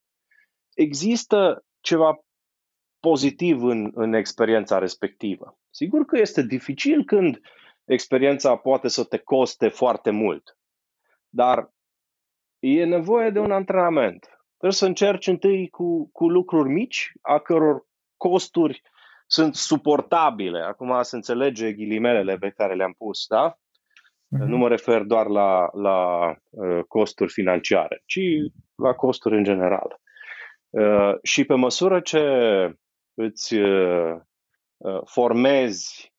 există 0.74 1.64
ceva 1.80 2.24
pozitiv 3.00 3.62
în, 3.62 3.90
în 3.94 4.12
experiența 4.12 4.78
respectivă. 4.78 5.58
Sigur 5.70 6.04
că 6.04 6.18
este 6.18 6.42
dificil 6.42 7.04
când 7.04 7.40
experiența 7.84 8.56
poate 8.56 8.88
să 8.88 9.04
te 9.04 9.18
coste 9.18 9.68
foarte 9.68 10.10
mult, 10.10 10.58
dar 11.28 11.70
e 12.60 12.84
nevoie 12.84 13.30
de 13.30 13.38
un 13.38 13.50
antrenament. 13.50 14.26
Trebuie 14.56 14.78
să 14.78 14.86
încerci 14.86 15.26
întâi 15.26 15.68
cu, 15.68 16.10
cu 16.12 16.28
lucruri 16.28 16.68
mici, 16.68 17.12
a 17.20 17.38
căror 17.38 17.86
costuri 18.16 18.82
sunt 19.26 19.54
suportabile. 19.54 20.60
Acum 20.60 21.02
se 21.02 21.16
înțelege 21.16 21.72
ghilimelele 21.72 22.36
pe 22.36 22.50
care 22.50 22.74
le-am 22.74 22.92
pus, 22.92 23.26
da? 23.26 23.54
Uh-huh. 23.54 24.46
Nu 24.46 24.56
mă 24.56 24.68
refer 24.68 25.02
doar 25.02 25.26
la, 25.26 25.68
la 25.72 26.28
uh, 26.50 26.84
costuri 26.88 27.32
financiare, 27.32 28.02
ci 28.06 28.20
la 28.74 28.92
costuri 28.92 29.36
în 29.36 29.44
general. 29.44 30.00
Uh, 30.70 31.14
și 31.22 31.44
pe 31.44 31.54
măsură 31.54 32.00
ce 32.00 32.22
îți 33.14 33.54
uh, 33.54 34.16
uh, 34.76 35.00
formezi 35.04 36.12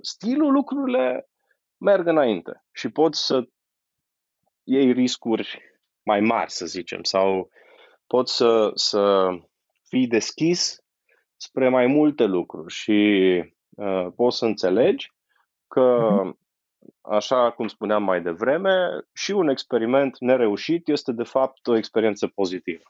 stilul, 0.00 0.52
lucrurile 0.52 1.28
merg 1.76 2.06
înainte 2.06 2.64
și 2.72 2.90
poți 2.90 3.26
să 3.26 3.48
iei 4.62 4.92
riscuri 4.92 5.69
mai 6.02 6.20
mari, 6.20 6.50
să 6.50 6.66
zicem, 6.66 7.02
sau 7.02 7.50
poți 8.06 8.36
să, 8.36 8.70
să 8.74 9.28
fii 9.88 10.06
deschis 10.06 10.84
spre 11.36 11.68
mai 11.68 11.86
multe 11.86 12.24
lucruri 12.24 12.72
și 12.72 13.00
uh, 13.68 14.06
poți 14.16 14.36
să 14.36 14.44
înțelegi 14.44 15.12
că, 15.68 16.08
mhm. 16.10 16.38
așa 17.00 17.50
cum 17.50 17.68
spuneam 17.68 18.02
mai 18.02 18.22
devreme, 18.22 19.04
și 19.12 19.30
un 19.30 19.48
experiment 19.48 20.16
nereușit 20.18 20.88
este 20.88 21.12
de 21.12 21.22
fapt 21.22 21.66
o 21.66 21.76
experiență 21.76 22.26
pozitivă. 22.26 22.82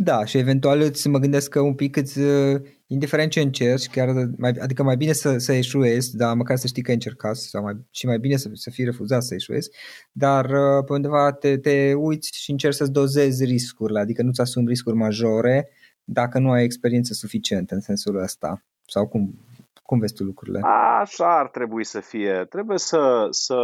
Da, 0.00 0.24
și 0.24 0.38
eventual 0.38 0.80
îți 0.80 1.08
mă 1.08 1.18
gândesc 1.18 1.50
că 1.50 1.60
un 1.60 1.74
pic 1.74 1.96
îți, 1.96 2.18
uh, 2.18 2.60
indiferent 2.86 3.30
ce 3.30 3.40
încerci, 3.40 3.88
chiar 3.88 4.08
mai, 4.36 4.50
adică 4.50 4.82
mai 4.82 4.96
bine 4.96 5.12
să, 5.12 5.38
să 5.38 5.52
eșuezi, 5.52 6.16
dar 6.16 6.34
măcar 6.34 6.56
să 6.56 6.66
știi 6.66 6.82
că 6.82 6.88
ai 6.88 6.94
încercat 6.94 7.36
sau 7.36 7.62
mai, 7.62 7.74
și 7.90 8.06
mai 8.06 8.18
bine 8.18 8.36
să, 8.36 8.50
să 8.52 8.70
fii 8.70 8.84
refuzat 8.84 9.22
să 9.22 9.34
eșuezi, 9.34 9.70
dar 10.12 10.44
uh, 10.44 10.84
pe 10.86 10.92
undeva 10.92 11.32
te, 11.32 11.58
te 11.58 11.94
uiți 11.94 12.42
și 12.42 12.50
încerci 12.50 12.74
să-ți 12.74 12.92
dozezi 12.92 13.44
riscurile, 13.44 14.00
adică 14.00 14.22
nu-ți 14.22 14.40
asumi 14.40 14.68
riscuri 14.68 14.96
majore 14.96 15.68
dacă 16.04 16.38
nu 16.38 16.50
ai 16.50 16.64
experiență 16.64 17.12
suficientă 17.12 17.74
în 17.74 17.80
sensul 17.80 18.16
ăsta. 18.22 18.62
Sau 18.86 19.08
cum, 19.08 19.34
cum 19.82 19.98
vezi 19.98 20.14
tu 20.14 20.24
lucrurile? 20.24 20.60
Așa 21.00 21.38
ar 21.38 21.48
trebui 21.48 21.84
să 21.84 22.00
fie. 22.00 22.46
Trebuie 22.48 22.78
să, 22.78 23.26
să 23.30 23.56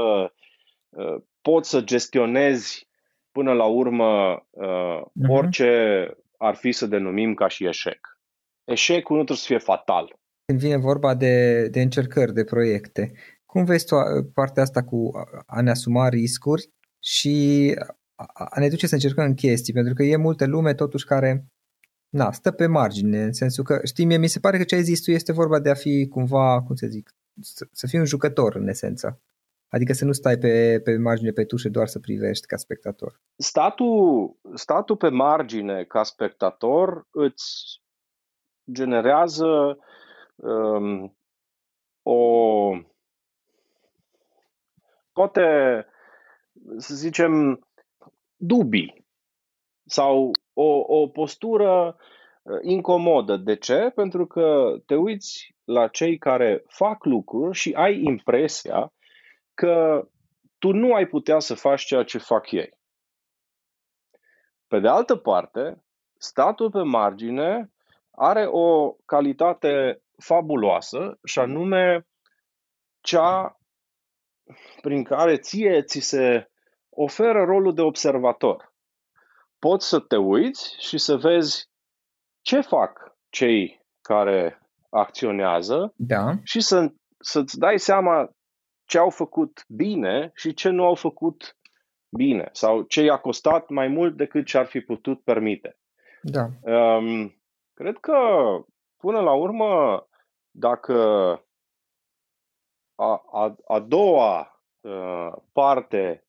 uh, 0.88 1.16
poți 1.42 1.70
să 1.70 1.80
gestionezi 1.80 2.88
până 3.32 3.52
la 3.52 3.64
urmă 3.64 4.42
uh, 4.50 5.00
uh-huh. 5.00 5.28
orice 5.28 5.70
ar 6.44 6.54
fi 6.54 6.72
să 6.72 6.86
denumim 6.86 7.34
ca 7.34 7.48
și 7.48 7.66
eșec. 7.66 8.18
Eșecul 8.64 9.16
nu 9.16 9.24
trebuie 9.24 9.36
să 9.36 9.46
fie 9.46 9.58
fatal. 9.58 10.18
Când 10.44 10.58
vine 10.58 10.76
vorba 10.76 11.14
de, 11.14 11.68
de 11.68 11.80
încercări, 11.80 12.32
de 12.32 12.44
proiecte, 12.44 13.12
cum 13.44 13.64
vezi 13.64 13.86
tu 13.86 13.94
partea 14.34 14.62
asta 14.62 14.82
cu 14.84 15.10
a 15.46 15.60
ne 15.60 15.70
asuma 15.70 16.08
riscuri 16.08 16.70
și 16.98 17.74
a 18.34 18.60
ne 18.60 18.68
duce 18.68 18.86
să 18.86 18.94
încercăm 18.94 19.24
în 19.24 19.34
chestii? 19.34 19.72
Pentru 19.72 19.94
că 19.94 20.02
e 20.02 20.16
multe 20.16 20.44
lume 20.44 20.74
totuși 20.74 21.04
care 21.04 21.46
na, 22.08 22.32
stă 22.32 22.50
pe 22.50 22.66
margine, 22.66 23.22
în 23.22 23.32
sensul 23.32 23.64
că, 23.64 23.80
știi, 23.84 24.04
mie 24.04 24.16
mi 24.16 24.26
se 24.26 24.38
pare 24.38 24.58
că 24.58 24.64
ce 24.64 24.74
ai 24.74 24.82
zis 24.82 25.00
tu 25.00 25.10
este 25.10 25.32
vorba 25.32 25.60
de 25.60 25.70
a 25.70 25.74
fi 25.74 26.08
cumva, 26.10 26.62
cum 26.62 26.74
să 26.74 26.86
zic, 26.86 27.14
să, 27.40 27.66
să 27.72 27.86
fii 27.86 27.98
un 27.98 28.04
jucător 28.04 28.54
în 28.54 28.68
esență. 28.68 29.20
Adică 29.74 29.92
să 29.92 30.04
nu 30.04 30.12
stai 30.12 30.36
pe, 30.36 30.80
pe 30.84 30.96
margine 30.96 31.30
pe 31.30 31.44
tușe 31.44 31.68
doar 31.68 31.86
să 31.86 31.98
privești 31.98 32.46
ca 32.46 32.56
spectator. 32.56 33.20
Statul, 33.36 34.36
statul 34.54 34.96
pe 34.96 35.08
margine 35.08 35.84
ca 35.84 36.02
spectator 36.02 37.06
îți 37.10 37.80
generează 38.72 39.78
um, 40.36 41.16
o 42.02 42.20
poate 45.12 45.42
să 46.76 46.94
zicem 46.94 47.60
dubii 48.36 49.06
sau 49.86 50.30
o, 50.52 50.98
o 51.00 51.08
postură 51.08 51.96
uh, 52.42 52.58
incomodă. 52.62 53.36
De 53.36 53.56
ce? 53.56 53.92
Pentru 53.94 54.26
că 54.26 54.76
te 54.86 54.94
uiți 54.94 55.54
la 55.64 55.88
cei 55.88 56.18
care 56.18 56.64
fac 56.68 57.04
lucruri 57.04 57.56
și 57.56 57.72
ai 57.72 58.02
impresia 58.02 58.92
că 59.54 60.08
tu 60.58 60.72
nu 60.72 60.94
ai 60.94 61.06
putea 61.06 61.38
să 61.38 61.54
faci 61.54 61.84
ceea 61.84 62.02
ce 62.02 62.18
fac 62.18 62.50
ei. 62.50 62.78
Pe 64.66 64.80
de 64.80 64.88
altă 64.88 65.16
parte, 65.16 65.84
statul 66.18 66.70
pe 66.70 66.82
margine 66.82 67.72
are 68.10 68.46
o 68.46 68.92
calitate 69.04 70.02
fabuloasă 70.18 71.18
și 71.24 71.38
anume 71.38 72.06
cea 73.00 73.58
prin 74.80 75.04
care 75.04 75.36
ție 75.36 75.82
ți 75.82 75.98
se 76.00 76.50
oferă 76.90 77.44
rolul 77.44 77.74
de 77.74 77.80
observator. 77.80 78.72
Poți 79.58 79.88
să 79.88 80.00
te 80.00 80.16
uiți 80.16 80.76
și 80.78 80.98
să 80.98 81.16
vezi 81.16 81.68
ce 82.42 82.60
fac 82.60 83.16
cei 83.30 83.86
care 84.00 84.60
acționează 84.90 85.92
da. 85.96 86.32
și 86.42 86.60
să, 86.60 86.92
să-ți 87.18 87.58
dai 87.58 87.78
seama 87.78 88.30
ce 88.84 88.98
au 88.98 89.10
făcut 89.10 89.64
bine 89.68 90.30
și 90.34 90.54
ce 90.54 90.68
nu 90.68 90.84
au 90.84 90.94
făcut 90.94 91.56
bine 92.16 92.48
sau 92.52 92.82
ce 92.82 93.02
i-a 93.02 93.16
costat 93.16 93.68
mai 93.68 93.88
mult 93.88 94.16
decât 94.16 94.46
ce 94.46 94.58
ar 94.58 94.66
fi 94.66 94.80
putut 94.80 95.22
permite. 95.22 95.78
Da. 96.22 96.72
Um, 96.72 97.34
cred 97.74 97.98
că, 97.98 98.18
până 98.96 99.20
la 99.20 99.32
urmă, 99.32 100.06
dacă 100.50 100.94
a, 102.94 103.24
a, 103.32 103.56
a 103.66 103.80
doua 103.80 104.62
uh, 104.80 105.32
parte 105.52 106.24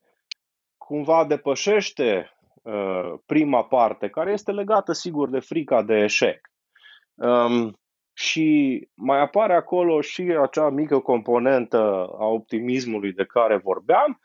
cumva 0.77 1.25
depășește 1.25 2.31
uh, 2.61 3.13
prima 3.25 3.63
parte, 3.63 4.09
care 4.09 4.31
este 4.31 4.51
legată, 4.51 4.91
sigur, 4.91 5.29
de 5.29 5.39
frica 5.39 5.83
de 5.83 5.93
eșec, 5.93 6.53
Um, 7.15 7.79
și 8.25 8.89
mai 8.93 9.19
apare 9.19 9.55
acolo 9.55 10.01
și 10.01 10.21
acea 10.21 10.69
mică 10.69 10.99
componentă 10.99 11.77
a 12.19 12.25
optimismului 12.25 13.13
de 13.13 13.25
care 13.25 13.57
vorbeam. 13.57 14.19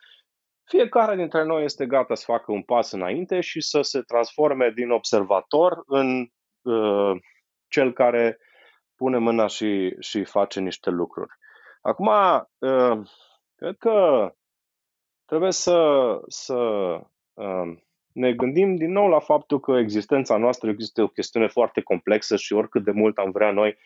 Fiecare 0.64 1.16
dintre 1.16 1.44
noi 1.44 1.64
este 1.64 1.86
gata 1.86 2.14
să 2.14 2.24
facă 2.26 2.52
un 2.52 2.62
pas 2.62 2.92
înainte 2.92 3.40
și 3.40 3.60
să 3.60 3.80
se 3.80 4.00
transforme 4.00 4.70
din 4.70 4.90
observator 4.90 5.82
în 5.86 6.28
uh, 6.62 7.20
cel 7.68 7.92
care 7.92 8.38
pune 8.96 9.18
mâna 9.18 9.46
și, 9.46 9.96
și 9.98 10.24
face 10.24 10.60
niște 10.60 10.90
lucruri. 10.90 11.30
Acum, 11.80 12.06
uh, 12.58 12.98
cred 13.54 13.76
că 13.78 14.28
trebuie 15.24 15.52
să, 15.52 16.18
să 16.26 16.56
uh, 17.32 17.78
ne 18.12 18.32
gândim 18.32 18.76
din 18.76 18.92
nou 18.92 19.08
la 19.08 19.18
faptul 19.18 19.60
că 19.60 19.72
existența 19.78 20.36
noastră 20.36 20.74
este 20.78 21.02
o 21.02 21.08
chestiune 21.08 21.48
foarte 21.48 21.80
complexă 21.80 22.36
și 22.36 22.52
oricât 22.52 22.84
de 22.84 22.90
mult 22.90 23.18
am 23.18 23.30
vrea 23.30 23.50
noi 23.50 23.76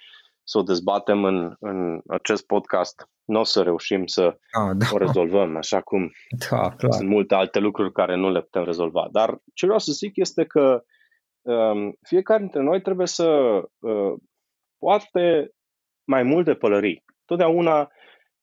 să 0.42 0.58
o 0.58 0.62
dezbatem 0.62 1.24
în, 1.24 1.54
în 1.60 2.00
acest 2.06 2.46
podcast, 2.46 3.08
nu 3.24 3.40
o 3.40 3.44
să 3.44 3.62
reușim 3.62 4.06
să 4.06 4.22
ah, 4.22 4.76
da. 4.76 4.86
o 4.92 4.96
rezolvăm, 4.98 5.56
așa 5.56 5.80
cum 5.80 6.10
da, 6.50 6.74
clar. 6.76 6.92
sunt 6.92 7.08
multe 7.08 7.34
alte 7.34 7.58
lucruri 7.58 7.92
care 7.92 8.16
nu 8.16 8.30
le 8.30 8.40
putem 8.40 8.64
rezolva. 8.64 9.08
Dar 9.12 9.38
ce 9.54 9.64
vreau 9.64 9.78
să 9.78 9.92
zic 9.92 10.16
este 10.16 10.44
că 10.44 10.84
um, 11.42 11.96
fiecare 12.02 12.40
dintre 12.40 12.62
noi 12.62 12.80
trebuie 12.80 13.06
să 13.06 13.28
uh, 13.78 14.14
poate 14.78 15.50
mai 16.04 16.22
multe 16.22 16.54
pălării. 16.54 17.04
Totdeauna 17.24 17.90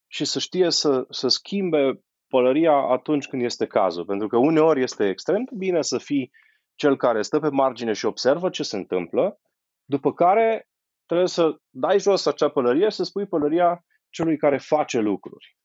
și 0.07 0.25
să 0.25 0.39
știe 0.39 0.69
să, 0.69 1.05
să 1.09 1.27
schimbe 1.27 2.01
pălăria 2.31 2.73
atunci 2.73 3.27
când 3.27 3.41
este 3.43 3.65
cazul. 3.65 4.05
Pentru 4.05 4.27
că 4.27 4.37
uneori 4.37 4.81
este 4.81 5.09
extrem 5.09 5.43
de 5.49 5.55
bine 5.57 5.81
să 5.81 5.97
fii 5.97 6.31
cel 6.75 6.97
care 6.97 7.21
stă 7.21 7.39
pe 7.39 7.49
margine 7.49 7.93
și 7.93 8.05
observă 8.05 8.49
ce 8.49 8.63
se 8.63 8.77
întâmplă, 8.77 9.39
după 9.85 10.13
care 10.13 10.69
trebuie 11.05 11.27
să 11.27 11.55
dai 11.69 11.99
jos 11.99 12.25
acea 12.25 12.49
pălărie 12.49 12.89
și 12.89 12.95
să 12.95 13.03
spui 13.03 13.25
pălăria 13.25 13.85
celui 14.09 14.37
care 14.37 14.57
face 14.57 14.99
lucruri. 14.99 15.57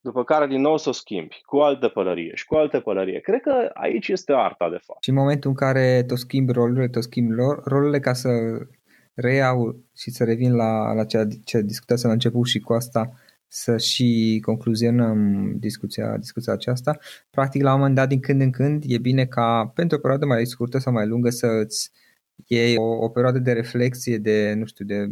După 0.00 0.24
care 0.24 0.46
din 0.46 0.60
nou 0.60 0.76
să 0.76 0.88
o 0.88 0.92
schimbi 0.92 1.40
cu 1.42 1.56
altă 1.58 1.88
pălărie 1.88 2.34
și 2.34 2.46
cu 2.46 2.54
altă 2.54 2.80
pălărie. 2.80 3.20
Cred 3.20 3.40
că 3.40 3.70
aici 3.74 4.08
este 4.08 4.32
arta, 4.32 4.70
de 4.70 4.78
fapt. 4.86 5.02
Și 5.02 5.08
în 5.08 5.14
momentul 5.14 5.50
în 5.50 5.56
care 5.56 6.04
te 6.06 6.14
schimbi 6.14 6.52
rolurile, 6.52 6.88
te 6.88 7.00
schimbi 7.00 7.34
rolurile 7.64 8.00
ca 8.00 8.12
să 8.12 8.28
reiau 9.14 9.76
și 9.96 10.10
să 10.10 10.24
revin 10.24 10.54
la, 10.54 10.92
la 10.92 11.04
ceea 11.04 11.26
ce 11.44 11.60
discutați 11.60 12.04
la 12.04 12.12
început 12.12 12.46
și 12.46 12.60
cu 12.60 12.72
asta 12.72 13.12
să 13.52 13.76
și 13.78 14.40
concluzionăm 14.44 15.50
discuția, 15.58 16.16
discuția 16.16 16.52
aceasta. 16.52 16.98
Practic, 17.30 17.62
la 17.62 17.72
un 17.72 17.78
moment 17.78 17.96
dat, 17.96 18.08
din 18.08 18.20
când 18.20 18.40
în 18.40 18.50
când, 18.50 18.84
e 18.86 18.98
bine 18.98 19.26
ca 19.26 19.72
pentru 19.74 19.96
o 19.96 20.00
perioadă 20.00 20.26
mai 20.26 20.46
scurtă 20.46 20.78
sau 20.78 20.92
mai 20.92 21.06
lungă 21.06 21.30
să 21.30 21.46
îți 21.46 21.90
iei 22.46 22.76
o, 22.76 22.82
o 22.82 23.08
perioadă 23.08 23.38
de 23.38 23.52
reflexie, 23.52 24.18
de, 24.18 24.54
nu 24.56 24.64
știu, 24.64 24.84
de 24.84 25.10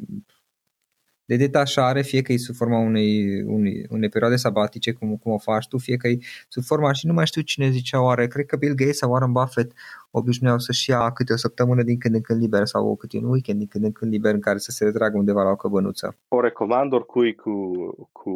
de 1.28 1.36
detașare, 1.36 2.02
fie 2.02 2.22
că 2.22 2.32
e 2.32 2.36
sub 2.36 2.54
forma 2.54 2.78
unei, 2.78 3.42
unei, 3.42 3.86
unei 3.90 4.08
perioade 4.08 4.36
sabatice, 4.36 4.92
cum, 4.92 5.16
cum 5.16 5.32
o 5.32 5.38
faci 5.38 5.68
tu, 5.68 5.78
fie 5.78 5.96
că 5.96 6.08
e 6.08 6.18
sub 6.48 6.62
forma, 6.62 6.92
și 6.92 7.06
nu 7.06 7.12
mai 7.12 7.26
știu 7.26 7.42
cine 7.42 7.70
zicea 7.70 8.02
oare, 8.02 8.26
cred 8.26 8.46
că 8.46 8.56
Bill 8.56 8.74
Gates 8.74 8.96
sau 8.96 9.10
Warren 9.10 9.32
Buffett 9.32 9.72
obișnuiau 10.10 10.58
să-și 10.58 10.90
ia 10.90 11.12
câte 11.12 11.32
o 11.32 11.36
săptămână 11.36 11.82
din 11.82 11.98
când 11.98 12.14
în 12.14 12.20
când 12.20 12.40
liber 12.40 12.64
sau 12.66 12.96
câte 12.96 13.16
un 13.16 13.24
weekend 13.24 13.58
din 13.58 13.68
când 13.68 13.84
în 13.84 13.92
când 13.92 14.12
liber 14.12 14.34
în 14.34 14.40
care 14.40 14.58
să 14.58 14.70
se 14.70 14.84
retragă 14.84 15.18
undeva 15.18 15.42
la 15.42 15.50
o 15.50 15.56
căbănuță. 15.56 16.16
O 16.28 16.40
recomand 16.40 16.92
oricui 16.92 17.34
cu, 17.34 17.70
cu 18.12 18.32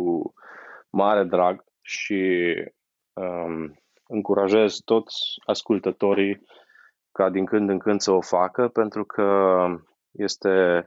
mare 0.91 1.25
drag 1.25 1.65
și 1.81 2.23
um, 3.13 3.79
încurajez 4.09 4.77
toți 4.85 5.17
ascultătorii 5.47 6.47
ca 7.13 7.31
din 7.31 7.45
când 7.45 7.69
în 7.69 7.79
când 7.79 8.01
să 8.01 8.11
o 8.11 8.21
facă 8.21 8.69
pentru 8.69 9.05
că 9.05 9.27
este 10.11 10.87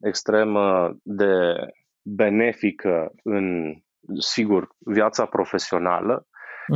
extrem 0.00 0.58
de 1.02 1.54
benefică 2.02 3.12
în, 3.22 3.74
sigur, 4.18 4.68
viața 4.78 5.26
profesională. 5.26 6.26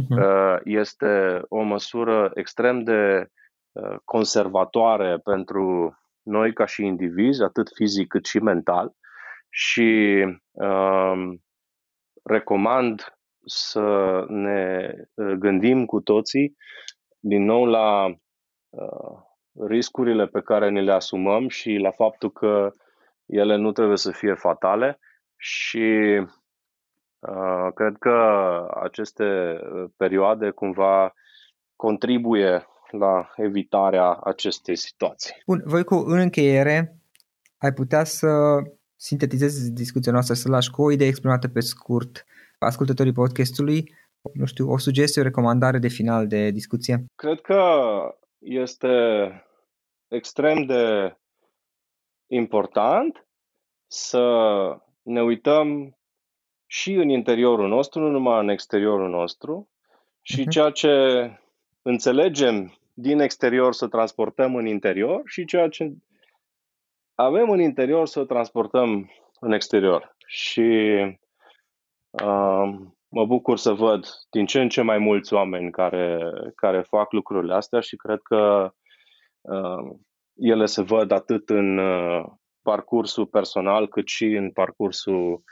Uh-huh. 0.00 0.60
Este 0.64 1.42
o 1.48 1.62
măsură 1.62 2.30
extrem 2.34 2.82
de 2.82 3.26
uh, 3.72 3.96
conservatoare 4.04 5.18
pentru 5.24 5.96
noi 6.22 6.52
ca 6.52 6.66
și 6.66 6.84
indivizi, 6.84 7.42
atât 7.42 7.70
fizic 7.74 8.08
cât 8.08 8.24
și 8.24 8.38
mental. 8.38 8.92
Și 9.50 10.22
uh, 10.50 11.34
recomand 12.22 13.14
să 13.44 14.24
ne 14.28 14.94
uh, 15.14 15.32
gândim 15.32 15.84
cu 15.84 16.00
toții 16.00 16.56
din 17.18 17.44
nou 17.44 17.64
la 17.64 18.06
uh, 18.06 19.18
riscurile 19.68 20.26
pe 20.26 20.40
care 20.40 20.70
ne 20.70 20.80
le 20.80 20.92
asumăm 20.92 21.48
și 21.48 21.76
la 21.76 21.90
faptul 21.90 22.30
că 22.30 22.70
ele 23.26 23.56
nu 23.56 23.72
trebuie 23.72 23.96
să 23.96 24.10
fie 24.10 24.34
fatale 24.34 24.98
și 25.36 26.18
uh, 27.18 27.72
cred 27.74 27.96
că 27.98 28.16
aceste 28.82 29.24
uh, 29.24 29.90
perioade 29.96 30.50
cumva 30.50 31.14
contribuie 31.76 32.66
la 32.90 33.32
evitarea 33.36 34.12
acestei 34.12 34.76
situații. 34.76 35.42
Bun, 35.46 35.62
voi 35.64 35.84
cu 35.84 35.94
în 35.94 36.18
încheiere 36.18 36.96
ai 37.58 37.72
putea 37.72 38.04
să 38.04 38.28
sintetizezi 38.96 39.72
discuția 39.72 40.12
noastră, 40.12 40.34
să 40.34 40.48
lași 40.48 40.70
cu 40.70 40.82
o 40.82 40.90
idee 40.90 41.08
exprimată 41.08 41.48
pe 41.48 41.60
scurt 41.60 42.24
ascultătorii 42.58 43.12
podcastului, 43.12 43.94
nu 44.34 44.44
știu, 44.44 44.70
o 44.70 44.78
sugestie, 44.78 45.20
o 45.20 45.24
recomandare 45.24 45.78
de 45.78 45.88
final 45.88 46.26
de 46.26 46.50
discuție? 46.50 47.04
Cred 47.14 47.40
că 47.40 47.62
este 48.38 48.88
extrem 50.08 50.64
de 50.64 51.14
important 52.32 53.26
să 53.86 54.24
ne 55.02 55.22
uităm 55.22 55.96
și 56.66 56.92
în 56.92 57.08
interiorul 57.08 57.68
nostru, 57.68 58.00
nu 58.00 58.08
numai 58.08 58.40
în 58.40 58.48
exteriorul 58.48 59.08
nostru, 59.08 59.70
și 60.20 60.42
uh-huh. 60.42 60.48
ceea 60.48 60.70
ce 60.70 60.90
înțelegem 61.82 62.78
din 62.94 63.20
exterior 63.20 63.72
să 63.72 63.88
transportăm 63.88 64.54
în 64.56 64.66
interior 64.66 65.22
și 65.24 65.44
ceea 65.44 65.68
ce 65.68 65.92
avem 67.14 67.50
în 67.50 67.60
interior 67.60 68.06
să 68.06 68.24
transportăm 68.24 69.10
în 69.40 69.52
exterior. 69.52 70.16
Și 70.26 70.70
uh, 72.10 72.74
mă 73.08 73.26
bucur 73.26 73.58
să 73.58 73.72
văd 73.72 74.06
din 74.30 74.46
ce 74.46 74.60
în 74.60 74.68
ce 74.68 74.82
mai 74.82 74.98
mulți 74.98 75.34
oameni 75.34 75.70
care, 75.70 76.18
care 76.54 76.82
fac 76.82 77.12
lucrurile 77.12 77.54
astea 77.54 77.80
și 77.80 77.96
cred 77.96 78.18
că 78.22 78.72
uh, 79.40 79.96
ele 80.42 80.66
se 80.66 80.82
văd 80.82 81.10
atât 81.10 81.48
în 81.48 81.78
uh, 81.78 82.24
parcursul 82.62 83.26
personal 83.26 83.88
cât 83.88 84.06
și 84.06 84.24
în 84.24 84.50
parcursul 84.50 85.42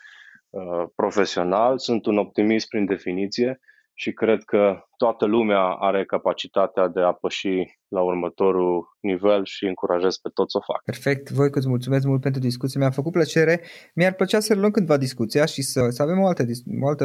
uh, 0.51 0.85
profesional. 0.95 1.79
Sunt 1.79 2.07
un 2.07 2.19
optimist 2.19 2.69
prin 2.69 2.85
definiție 2.85 3.61
și 3.95 4.13
cred 4.13 4.43
că 4.43 4.81
toată 4.97 5.25
lumea 5.27 5.63
are 5.63 6.05
capacitatea 6.05 6.89
de 6.89 7.01
a 7.01 7.13
păși 7.13 7.79
la 7.89 8.03
următorul 8.03 8.97
nivel 9.01 9.45
și 9.45 9.65
încurajez 9.65 10.17
pe 10.17 10.29
toți 10.35 10.53
să 10.53 10.59
o 10.59 10.73
facă. 10.73 10.83
Perfect, 10.85 11.31
voi 11.31 11.49
îți 11.51 11.69
mulțumesc 11.69 12.07
mult 12.07 12.21
pentru 12.21 12.41
discuție, 12.41 12.81
mi-a 12.81 12.91
făcut 12.91 13.13
plăcere. 13.13 13.61
Mi-ar 13.95 14.15
plăcea 14.15 14.41
să 14.41 14.55
luăm 14.55 14.71
cândva 14.71 14.97
discuția 14.97 15.45
și 15.45 15.63
să, 15.63 15.81
să 15.89 16.03
avem 16.03 16.19
o 16.19 16.27
altă, 16.27 16.45
o 16.83 16.89
altă 16.89 17.05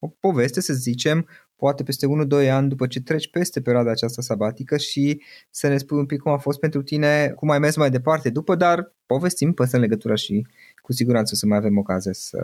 o 0.00 0.08
poveste, 0.08 0.60
să 0.60 0.72
zicem, 0.72 1.26
poate 1.56 1.82
peste 1.82 2.06
1-2 2.46 2.50
ani 2.50 2.68
după 2.68 2.86
ce 2.86 3.00
treci 3.00 3.30
peste 3.30 3.60
perioada 3.60 3.90
aceasta 3.90 4.22
sabatică 4.22 4.76
și 4.76 5.22
să 5.50 5.68
ne 5.68 5.78
spui 5.78 5.98
un 5.98 6.06
pic 6.06 6.20
cum 6.20 6.32
a 6.32 6.36
fost 6.36 6.60
pentru 6.60 6.82
tine, 6.82 7.32
cum 7.36 7.50
ai 7.50 7.58
mers 7.58 7.76
mai 7.76 7.90
departe 7.90 8.30
după, 8.30 8.54
dar 8.54 8.94
povestim, 9.06 9.52
păstrăm 9.52 9.80
legătura 9.80 10.14
și 10.14 10.46
cu 10.82 10.92
siguranță 10.92 11.34
să 11.34 11.46
mai 11.46 11.58
avem 11.58 11.78
ocazie 11.78 12.12
să, 12.12 12.38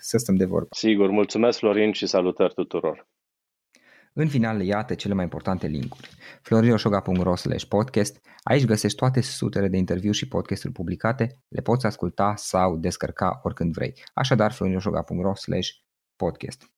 să 0.00 0.18
stăm 0.18 0.34
de 0.34 0.44
vorbă. 0.44 0.68
Sigur, 0.70 1.10
mulțumesc 1.10 1.58
Florin 1.58 1.92
și 1.92 2.06
salutări 2.06 2.54
tuturor! 2.54 3.08
În 4.12 4.28
final, 4.28 4.62
iată 4.62 4.94
cele 4.94 5.14
mai 5.14 5.24
importante 5.24 5.66
linkuri. 5.66 6.08
florinroșoga.ro 6.42 7.32
podcast. 7.68 8.20
Aici 8.42 8.64
găsești 8.64 8.96
toate 8.96 9.20
sutele 9.20 9.68
de 9.68 9.76
interviuri 9.76 10.16
și 10.16 10.28
podcasturi 10.28 10.72
publicate, 10.72 11.38
le 11.48 11.60
poți 11.60 11.86
asculta 11.86 12.34
sau 12.36 12.76
descărca 12.76 13.40
oricând 13.42 13.72
vrei. 13.72 13.94
Așadar, 14.14 14.52
florinroșoga.ro 14.52 15.32
podcast. 16.16 16.77